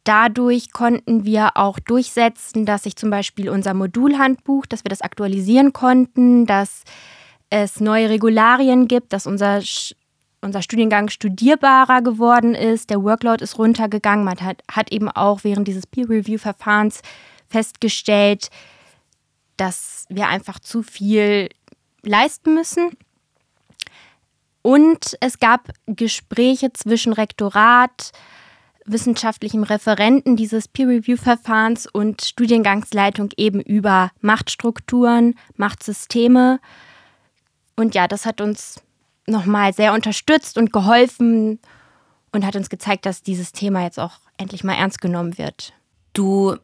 [0.08, 5.74] Dadurch konnten wir auch durchsetzen, dass sich zum Beispiel unser Modulhandbuch, dass wir das aktualisieren
[5.74, 6.84] konnten, dass
[7.50, 9.60] es neue Regularien gibt, dass unser,
[10.42, 14.26] unser Studiengang studierbarer geworden ist, der Workload ist runtergegangen.
[14.26, 17.02] Man hat, hat eben auch während dieses Peer-Review-Verfahrens
[17.48, 18.50] festgestellt,
[19.58, 21.50] dass wir einfach zu viel
[22.04, 22.92] leisten müssen.
[24.62, 28.12] Und es gab Gespräche zwischen Rektorat,
[28.86, 36.60] wissenschaftlichem Referenten dieses Peer-Review-Verfahrens und Studiengangsleitung eben über Machtstrukturen, Machtsysteme.
[37.76, 38.82] Und ja, das hat uns
[39.28, 41.60] nochmal sehr unterstützt und geholfen
[42.32, 45.74] und hat uns gezeigt, dass dieses Thema jetzt auch endlich mal ernst genommen wird.
[46.14, 46.56] Du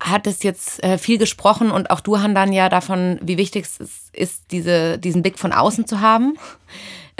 [0.00, 4.50] hattest jetzt äh, viel gesprochen und auch du, Handan, ja davon, wie wichtig es ist,
[4.50, 6.36] diese, diesen Blick von außen zu haben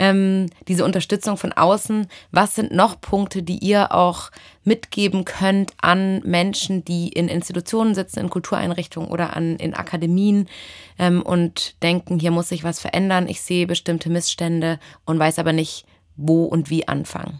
[0.01, 2.07] ähm, diese Unterstützung von außen.
[2.31, 4.31] Was sind noch Punkte, die ihr auch
[4.63, 10.49] mitgeben könnt an Menschen, die in Institutionen sitzen, in Kultureinrichtungen oder an, in Akademien
[10.97, 15.53] ähm, und denken, hier muss sich was verändern, ich sehe bestimmte Missstände und weiß aber
[15.53, 15.85] nicht,
[16.15, 17.39] wo und wie anfangen?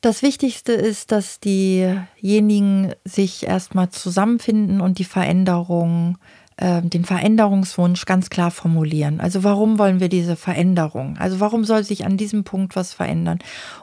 [0.00, 6.16] Das Wichtigste ist, dass diejenigen sich erstmal zusammenfinden und die Veränderung
[6.58, 9.20] ähm, den Veränderungswunsch ganz klar formulieren.
[9.20, 11.16] Also warum wollen wir diese Veränderung?
[11.18, 13.38] Also warum soll sich an diesem Punkt was verändern?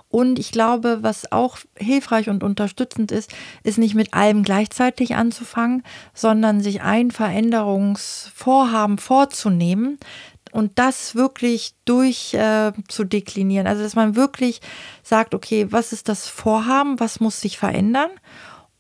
[0.08, 3.32] Und ich glaube, was auch hilfreich und unterstützend ist,
[3.64, 9.98] ist nicht mit allem gleichzeitig anzufangen, sondern sich ein Veränderungsvorhaben vorzunehmen,
[10.52, 12.74] und das wirklich durch äh.
[13.68, 14.62] Also, dass man wirklich
[15.04, 18.10] sagt, okay, was ist das Vorhaben, was muss sich verändern?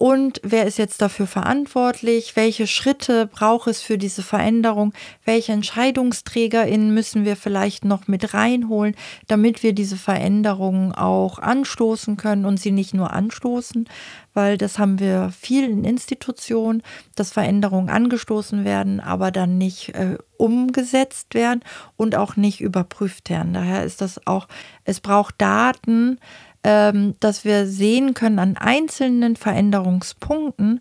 [0.02, 4.95] Und wer ist jetzt dafür verantwortlich, welche Schritte braucht es für diese Veränderung,
[5.26, 8.95] welche EntscheidungsträgerInnen müssen wir vielleicht noch mit reinholen,
[9.28, 13.88] damit wir diese Veränderungen auch anstoßen können und sie nicht nur anstoßen,
[14.34, 16.82] weil das haben wir viel in Institutionen,
[17.14, 21.62] dass Veränderungen angestoßen werden, aber dann nicht äh, umgesetzt werden
[21.95, 23.54] und auch nicht überprüft werden.
[23.54, 24.47] Daher ist das auch,
[24.84, 26.18] es braucht Daten,
[26.64, 30.80] dass wir sehen können an einzelnen Veränderungspunkten,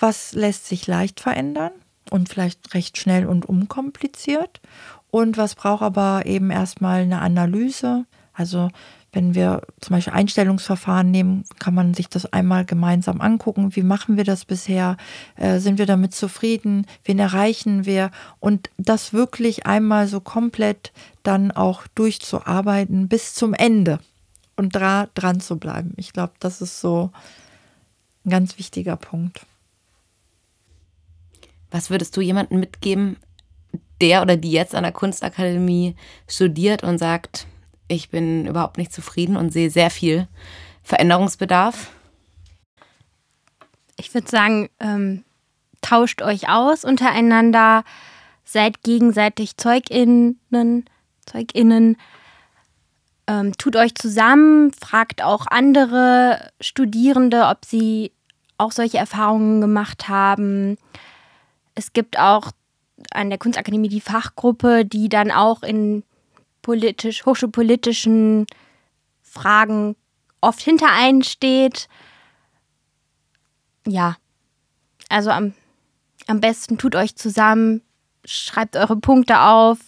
[0.00, 1.70] was lässt sich leicht verändern
[2.10, 4.60] und vielleicht recht schnell und unkompliziert
[5.10, 8.06] und was braucht aber eben erstmal eine Analyse.
[8.32, 8.70] Also
[9.12, 13.76] wenn wir zum Beispiel Einstellungsverfahren nehmen, kann man sich das einmal gemeinsam angucken.
[13.76, 14.96] Wie machen wir das bisher?
[15.36, 16.86] Äh, sind wir damit zufrieden?
[17.04, 18.10] Wen erreichen wir?
[18.40, 20.92] Und das wirklich einmal so komplett
[21.22, 24.00] dann auch durchzuarbeiten bis zum Ende
[24.56, 25.94] und dra dran zu bleiben.
[25.96, 27.10] Ich glaube, das ist so
[28.24, 29.46] ein ganz wichtiger Punkt.
[31.70, 33.16] Was würdest du jemandem mitgeben,
[34.00, 35.96] der oder die jetzt an der Kunstakademie
[36.28, 37.46] studiert und sagt,
[37.88, 40.28] ich bin überhaupt nicht zufrieden und sehe sehr viel
[40.82, 41.90] Veränderungsbedarf?
[43.96, 45.24] Ich würde sagen, ähm,
[45.80, 47.84] tauscht euch aus untereinander,
[48.44, 50.38] seid gegenseitig ZeugInnen,
[51.26, 51.96] ZeugInnen,
[53.26, 58.12] ähm, tut euch zusammen, fragt auch andere Studierende, ob sie
[58.58, 60.76] auch solche Erfahrungen gemacht haben.
[61.74, 62.52] Es gibt auch
[63.10, 66.04] an der Kunstakademie die Fachgruppe, die dann auch in
[66.62, 68.46] politisch, hochschulpolitischen
[69.22, 69.96] Fragen
[70.40, 71.88] oft hinter einen steht.
[73.86, 74.16] Ja,
[75.08, 75.54] also am,
[76.26, 77.82] am besten tut euch zusammen,
[78.24, 79.78] schreibt eure Punkte auf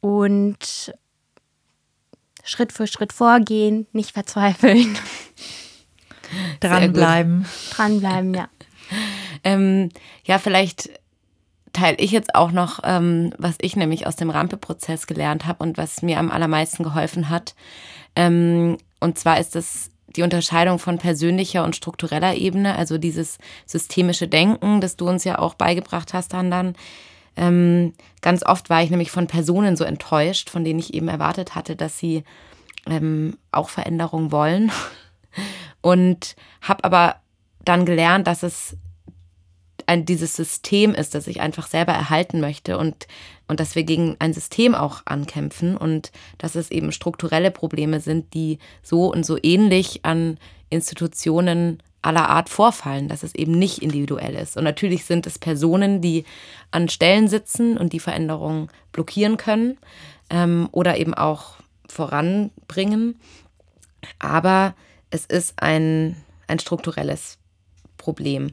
[0.00, 0.94] und
[2.50, 4.98] Schritt für Schritt vorgehen, nicht verzweifeln.
[6.60, 7.46] Dranbleiben.
[7.70, 8.48] Dranbleiben, ja.
[9.44, 9.90] ähm,
[10.24, 10.90] ja, vielleicht
[11.72, 15.78] teile ich jetzt auch noch, ähm, was ich nämlich aus dem Rampe-Prozess gelernt habe und
[15.78, 17.54] was mir am allermeisten geholfen hat.
[18.16, 24.26] Ähm, und zwar ist es die Unterscheidung von persönlicher und struktureller Ebene, also dieses systemische
[24.26, 26.74] Denken, das du uns ja auch beigebracht hast, dann dann
[27.40, 31.54] ähm, ganz oft war ich nämlich von Personen so enttäuscht, von denen ich eben erwartet
[31.54, 32.22] hatte, dass sie
[32.86, 34.70] ähm, auch Veränderungen wollen.
[35.80, 37.16] Und habe aber
[37.64, 38.76] dann gelernt, dass es
[39.86, 43.08] ein, dieses System ist, das ich einfach selber erhalten möchte und,
[43.48, 48.34] und dass wir gegen ein System auch ankämpfen und dass es eben strukturelle Probleme sind,
[48.34, 50.38] die so und so ähnlich an
[50.68, 54.56] Institutionen aller Art vorfallen, dass es eben nicht individuell ist.
[54.56, 56.24] Und natürlich sind es Personen, die
[56.70, 59.76] an Stellen sitzen und die Veränderungen blockieren können
[60.30, 61.54] ähm, oder eben auch
[61.88, 63.20] voranbringen.
[64.18, 64.74] Aber
[65.10, 67.38] es ist ein, ein strukturelles
[67.98, 68.52] Problem.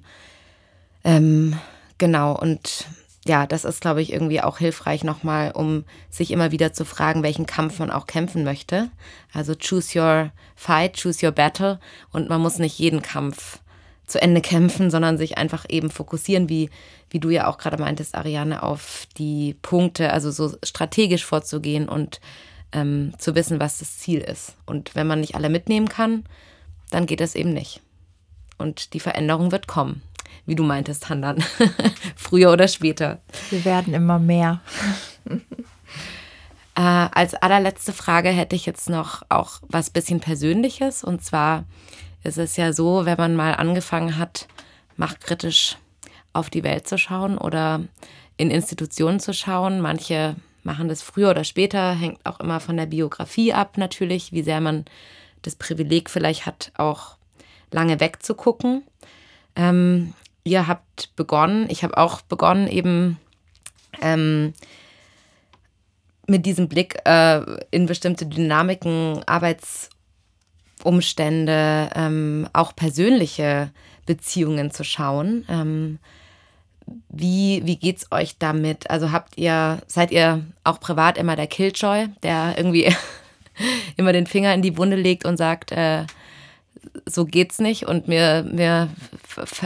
[1.04, 1.58] Ähm,
[1.98, 2.86] genau, und
[3.28, 7.24] ja, das ist, glaube ich, irgendwie auch hilfreich nochmal, um sich immer wieder zu fragen,
[7.24, 8.90] welchen Kampf man auch kämpfen möchte.
[9.34, 11.80] Also choose your fight, choose your battle.
[12.12, 13.60] Und man muss nicht jeden Kampf
[14.06, 16.70] zu Ende kämpfen, sondern sich einfach eben fokussieren, wie,
[17.10, 22.22] wie du ja auch gerade meintest, Ariane, auf die Punkte, also so strategisch vorzugehen und
[22.72, 24.56] ähm, zu wissen, was das Ziel ist.
[24.66, 26.24] Und wenn man nicht alle mitnehmen kann,
[26.90, 27.82] dann geht es eben nicht.
[28.58, 30.02] Und die Veränderung wird kommen
[30.46, 31.44] wie du meintest, Handan.
[32.16, 33.22] Früher oder später.
[33.50, 34.62] Wir werden immer mehr.
[36.76, 41.04] äh, als allerletzte Frage hätte ich jetzt noch auch was bisschen Persönliches.
[41.04, 41.66] Und zwar
[42.24, 44.48] ist es ja so, wenn man mal angefangen hat,
[44.96, 45.78] machtkritisch
[46.34, 47.82] auf die Welt zu schauen oder
[48.38, 49.82] in Institutionen zu schauen.
[49.82, 54.44] Manche machen das früher oder später, hängt auch immer von der Biografie ab natürlich, wie
[54.44, 54.86] sehr man
[55.42, 57.18] das Privileg vielleicht hat, auch
[57.72, 58.84] lange wegzugucken.
[59.58, 63.18] Ähm, ihr habt begonnen, ich habe auch begonnen, eben
[64.02, 64.54] ähm,
[66.28, 67.42] mit diesem Blick äh,
[67.72, 73.72] in bestimmte Dynamiken, Arbeitsumstände, ähm, auch persönliche
[74.06, 75.46] Beziehungen zu schauen.
[75.50, 75.98] Ähm,
[77.10, 78.90] wie, wie geht's euch damit?
[78.90, 82.94] Also habt ihr, seid ihr auch privat immer der Killjoy, der irgendwie
[83.98, 86.06] immer den Finger in die Wunde legt und sagt, äh,
[87.06, 88.90] so geht's nicht und mir, mir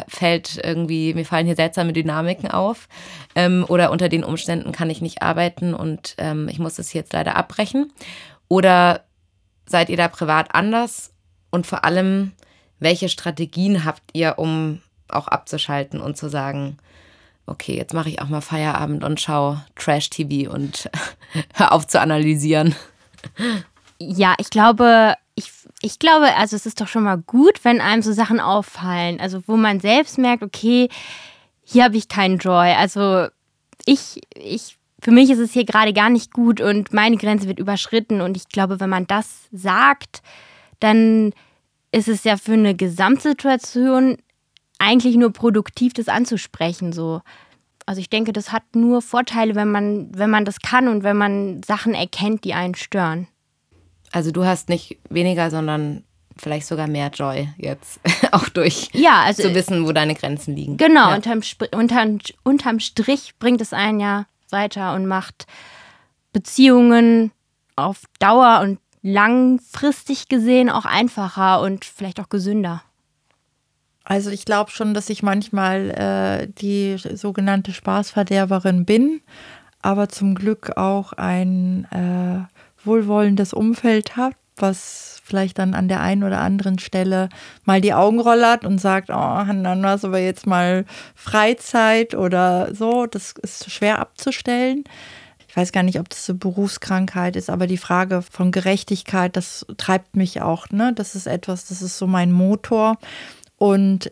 [0.08, 2.88] fällt irgendwie, mir fallen hier seltsame Dynamiken auf.
[3.36, 7.14] Ähm, oder unter den Umständen kann ich nicht arbeiten und ähm, ich muss das jetzt
[7.14, 7.92] leider abbrechen.
[8.48, 9.06] Oder
[9.66, 11.14] seid ihr da privat anders?
[11.50, 12.32] Und vor allem,
[12.80, 16.78] welche Strategien habt ihr, um auch abzuschalten und zu sagen,
[17.46, 20.90] okay, jetzt mache ich auch mal Feierabend und schaue Trash-TV und
[21.54, 22.76] hör auf zu analysieren?
[24.00, 25.16] Ja, ich glaube,
[25.82, 29.20] ich, glaube, also es ist doch schon mal gut, wenn einem so Sachen auffallen.
[29.20, 30.90] Also wo man selbst merkt, okay,
[31.64, 32.74] hier habe ich keinen Joy.
[32.74, 33.28] Also
[33.86, 37.60] ich, ich, für mich ist es hier gerade gar nicht gut und meine Grenze wird
[37.60, 38.22] überschritten.
[38.22, 40.22] Und ich glaube, wenn man das sagt,
[40.80, 41.34] dann
[41.92, 44.18] ist es ja für eine Gesamtsituation
[44.80, 46.94] eigentlich nur produktiv, das anzusprechen.
[46.94, 47.22] So.
[47.86, 51.18] Also ich denke, das hat nur Vorteile, wenn man, wenn man das kann und wenn
[51.18, 53.28] man Sachen erkennt, die einen stören.
[54.12, 56.04] Also du hast nicht weniger, sondern
[56.38, 58.00] vielleicht sogar mehr Joy jetzt,
[58.32, 60.78] auch durch ja, also, zu wissen, wo deine Grenzen liegen.
[60.78, 61.16] Genau, ja.
[61.16, 61.42] unterm,
[61.74, 65.46] unterm, unterm Strich bringt es einen ja weiter und macht
[66.34, 67.32] Beziehungen
[67.76, 72.84] auf Dauer und langfristig gesehen auch einfacher und vielleicht auch gesünder.
[74.04, 79.22] Also ich glaube schon, dass ich manchmal äh, die sogenannte Spaßverderberin bin,
[79.82, 86.24] aber zum Glück auch ein äh, wohlwollendes Umfeld habe, was vielleicht dann an der einen
[86.24, 87.30] oder anderen Stelle
[87.64, 93.06] mal die Augen rollert und sagt, oh, dann hast aber jetzt mal Freizeit oder so.
[93.06, 94.84] Das ist schwer abzustellen.
[95.48, 99.66] Ich weiß gar nicht, ob das eine Berufskrankheit ist, aber die Frage von Gerechtigkeit, das
[99.78, 100.70] treibt mich auch.
[100.70, 100.94] Ne?
[100.94, 102.98] Das ist etwas, das ist so mein Motor.
[103.58, 104.12] Und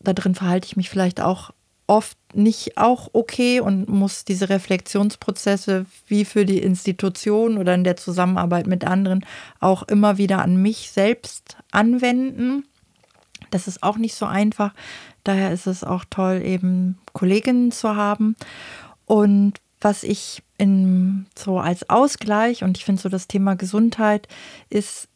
[0.00, 1.50] da drin verhalte ich mich vielleicht auch
[1.88, 7.96] oft nicht auch okay und muss diese Reflexionsprozesse wie für die Institution oder in der
[7.96, 9.24] Zusammenarbeit mit anderen
[9.58, 12.64] auch immer wieder an mich selbst anwenden.
[13.50, 14.74] Das ist auch nicht so einfach.
[15.24, 18.36] Daher ist es auch toll, eben Kolleginnen zu haben.
[19.06, 24.28] Und was ich in, so als Ausgleich, und ich finde so das Thema Gesundheit
[24.68, 25.08] ist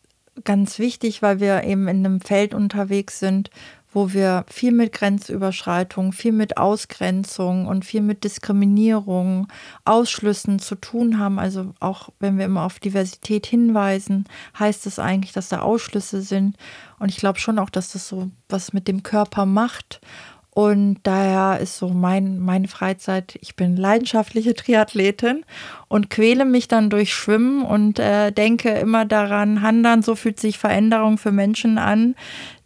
[0.44, 3.50] ganz wichtig, weil wir eben in einem Feld unterwegs sind,
[3.92, 9.48] wo wir viel mit Grenzüberschreitung, viel mit Ausgrenzung und viel mit Diskriminierung,
[9.84, 11.38] Ausschlüssen zu tun haben.
[11.38, 14.24] Also auch wenn wir immer auf Diversität hinweisen,
[14.58, 16.56] heißt es eigentlich, dass da Ausschlüsse sind.
[16.98, 20.00] Und ich glaube schon auch, dass das so was mit dem Körper macht.
[20.54, 25.46] Und daher ist so mein, meine Freizeit, ich bin leidenschaftliche Triathletin
[25.88, 30.58] und quäle mich dann durch Schwimmen und äh, denke immer daran, Handern, so fühlt sich
[30.58, 32.16] Veränderung für Menschen an,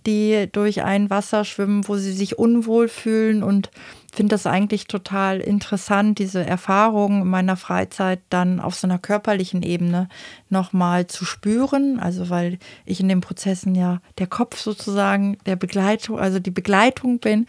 [0.07, 3.71] die durch ein Wasser schwimmen, wo sie sich unwohl fühlen und
[4.15, 9.63] finde das eigentlich total interessant, diese Erfahrung in meiner Freizeit dann auf so einer körperlichen
[9.63, 10.09] Ebene
[10.49, 12.01] nochmal zu spüren.
[12.01, 17.19] Also weil ich in den Prozessen ja der Kopf sozusagen der Begleitung, also die Begleitung
[17.19, 17.47] bin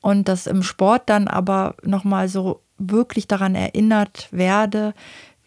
[0.00, 4.94] und das im Sport dann aber nochmal so wirklich daran erinnert werde,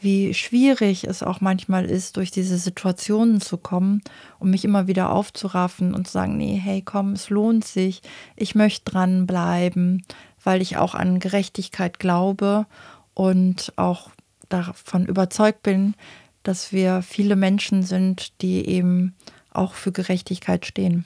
[0.02, 4.02] wie schwierig es auch manchmal ist, durch diese Situationen zu kommen,
[4.40, 8.02] um mich immer wieder aufzuraffen und zu sagen, nee, hey, komm, es lohnt sich,
[8.36, 10.06] ich möchte dranbleiben,
[10.44, 12.66] weil ich auch an Gerechtigkeit glaube
[13.14, 14.12] und auch
[14.48, 15.96] davon überzeugt bin,
[16.44, 19.16] dass wir viele Menschen sind, die eben
[19.52, 21.06] auch für Gerechtigkeit stehen.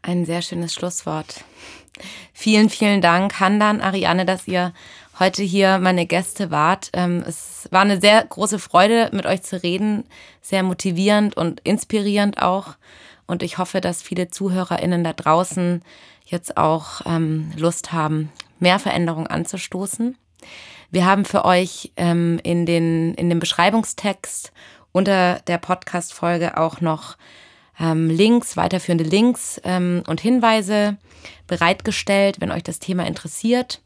[0.00, 1.44] Ein sehr schönes Schlusswort.
[2.32, 4.72] Vielen, vielen Dank, Handan, Ariane, dass ihr
[5.18, 6.90] heute hier meine Gäste wart.
[6.92, 10.04] Ähm, es war eine sehr große Freude, mit euch zu reden,
[10.40, 12.74] sehr motivierend und inspirierend auch.
[13.26, 15.82] Und ich hoffe, dass viele ZuhörerInnen da draußen
[16.26, 20.16] jetzt auch ähm, Lust haben, mehr Veränderung anzustoßen.
[20.90, 24.52] Wir haben für euch ähm, in, den, in dem Beschreibungstext
[24.92, 27.16] unter der Podcast-Folge auch noch
[27.76, 30.96] Links, weiterführende Links und Hinweise
[31.48, 33.80] bereitgestellt, wenn euch das Thema interessiert.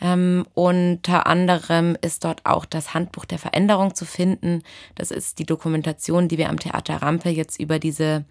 [0.00, 4.62] Ähm, unter anderem ist dort auch das Handbuch der Veränderung zu finden.
[4.94, 8.24] Das ist die Dokumentation, die wir am Theater Rampe jetzt über diese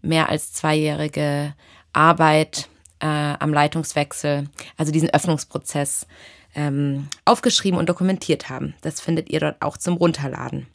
[0.00, 1.54] mehr als zweijährige
[1.92, 2.68] Arbeit
[3.00, 6.06] äh, am Leitungswechsel, also diesen Öffnungsprozess,
[6.54, 8.74] ähm, aufgeschrieben und dokumentiert haben.
[8.80, 10.66] Das findet ihr dort auch zum Runterladen.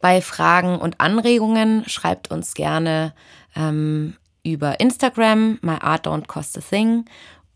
[0.00, 3.14] Bei Fragen und Anregungen schreibt uns gerne
[3.54, 7.06] ähm, über Instagram, my art don't cost a thing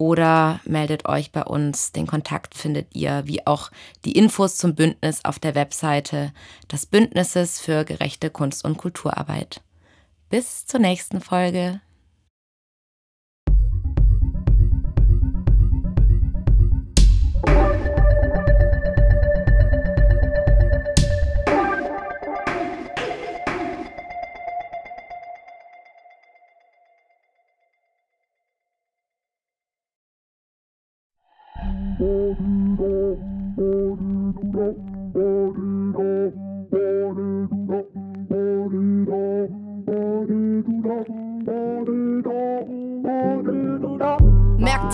[0.01, 1.93] oder meldet euch bei uns.
[1.93, 3.71] Den Kontakt findet ihr, wie auch
[4.07, 6.33] die Infos zum Bündnis auf der Webseite
[6.73, 9.61] des Bündnisses für gerechte Kunst- und Kulturarbeit.
[10.31, 11.83] Bis zur nächsten Folge.
[34.61, 34.90] Merkt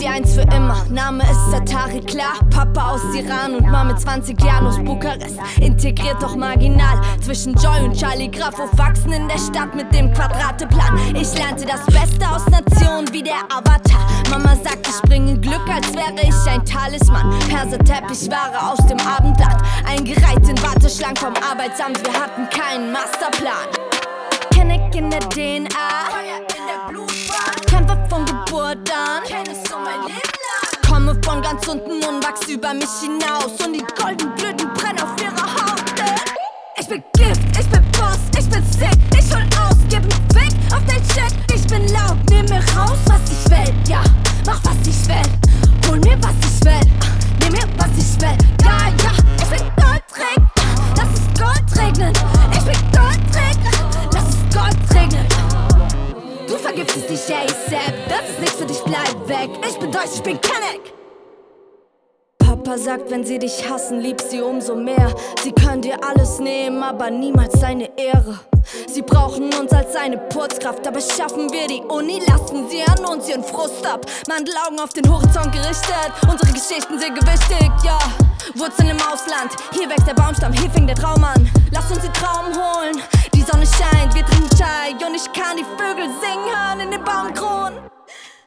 [0.00, 2.34] ihr eins für immer, Name ist Satari, klar.
[2.50, 5.38] Papa aus Iran und Mama mit 20 Jahren aus Bukarest.
[5.60, 8.58] Integriert doch marginal zwischen Joy und Charlie Graf.
[8.58, 10.98] Aufwachsen in der Stadt mit dem Quadrateplan.
[11.14, 14.00] Ich lernte das Beste aus Nationen wie der Avatar.
[14.30, 17.34] Mama sagt, ich bringe Glück, als wäre ich ein Talisman.
[17.48, 19.62] Perserteppichware aus dem Abendland.
[19.86, 22.00] Eingereiht in Warteschlangen vom Arbeitsamt.
[22.04, 23.68] Wir hatten keinen Masterplan.
[24.52, 25.66] Kenneck in der DNA.
[27.66, 29.45] Kämpfe von Geburt an.
[31.46, 33.52] Ganz unten und wachs über mich hinaus.
[33.64, 35.80] Und die golden Blüten brennen auf ihrer Haut.
[36.78, 38.98] Ich bin Gift, ich bin Boss, ich bin sick.
[39.16, 41.32] Ich hol aus, gib n Fick auf dein Shit.
[41.54, 43.74] Ich bin laut, nehm mir raus, was ich will.
[43.88, 44.02] Ja,
[44.44, 45.88] mach was ich will.
[45.88, 46.90] Hol mir was ich will.
[47.40, 48.36] Nimm mir was ich will.
[48.64, 50.50] Ja, ja, ich bin Goldring.
[50.96, 52.12] Lass es Gold regnen.
[52.52, 53.58] Ich bin Goldring.
[54.12, 55.26] Lass es Gold regnen.
[56.48, 57.94] Du vergiftest dich ASAP.
[58.08, 59.50] Das ist nichts für dich, bleib weg.
[59.68, 60.95] Ich bin Deutsch, ich bin Kenneck.
[62.66, 65.14] Papa sagt, wenn sie dich hassen, lieb sie umso mehr.
[65.44, 68.40] Sie können dir alles nehmen, aber niemals deine Ehre.
[68.88, 73.28] Sie brauchen uns als eine Purzkraft, aber schaffen wir die Uni, lassen sie an uns
[73.28, 74.04] ihren Frust ab.
[74.26, 78.00] Mandelaugen auf den Horizont gerichtet, unsere Geschichten sind gewichtig, ja.
[78.56, 81.48] Wurzeln im Ausland, hier wächst der Baumstamm, hier fing der Traum an.
[81.70, 83.00] Lass uns den Traum holen,
[83.32, 87.04] die Sonne scheint, wir trinken Chai und ich kann die Vögel singen hören in den
[87.04, 87.78] Baumkronen.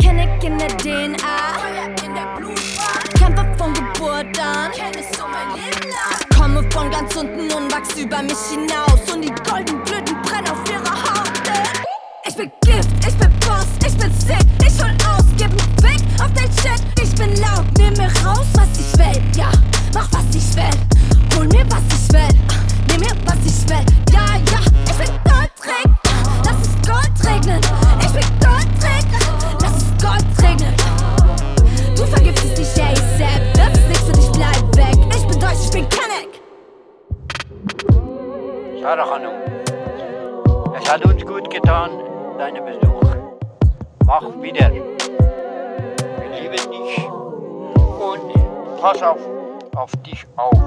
[0.02, 1.18] Kenneck in der DNA,
[1.56, 3.00] Feuer in der Blutbahn.
[3.18, 3.59] Kämpfe
[4.00, 6.38] von Geburt an, kenn es so mein Leben lang.
[6.38, 9.14] Komme von ganz unten und wachs über mich hinaus.
[9.14, 11.32] Und die golden Blüten brennen auf ihrer Haut.
[12.26, 14.46] Ich bin Gift, ich bin Boss, ich bin sick.
[14.66, 16.82] Ich hol aus, gib n Fick auf dein Shit.
[17.02, 19.22] Ich bin laut, nehm mir raus, was ich will.
[19.36, 19.52] Ja,
[19.94, 21.36] mach was ich will.
[21.36, 22.40] Hol mir was ich will.
[22.88, 23.99] Nimm mir was ich will.
[38.82, 39.34] Schade, Hanum.
[40.74, 41.92] Es hat uns gut getan,
[42.38, 43.02] deinen Besuch.
[44.06, 44.72] Mach wieder.
[44.72, 47.06] Wir lieben dich.
[47.06, 49.20] Und pass auf,
[49.76, 50.58] auf dich auf.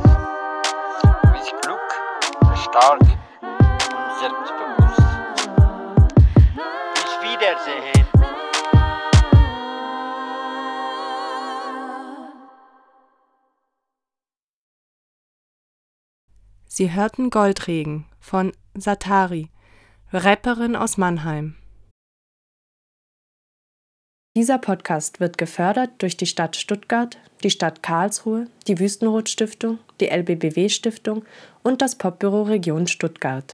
[1.32, 1.80] Bist klug,
[2.56, 5.02] stark und selbstbewusst.
[6.94, 8.01] Bis Wiedersehen.
[16.74, 19.50] Sie hörten Goldregen von Satari,
[20.10, 21.54] Rapperin aus Mannheim.
[24.34, 30.08] Dieser Podcast wird gefördert durch die Stadt Stuttgart, die Stadt Karlsruhe, die Wüstenrot Stiftung, die
[30.08, 31.26] LBBW Stiftung
[31.62, 33.44] und das Popbüro Region Stuttgart.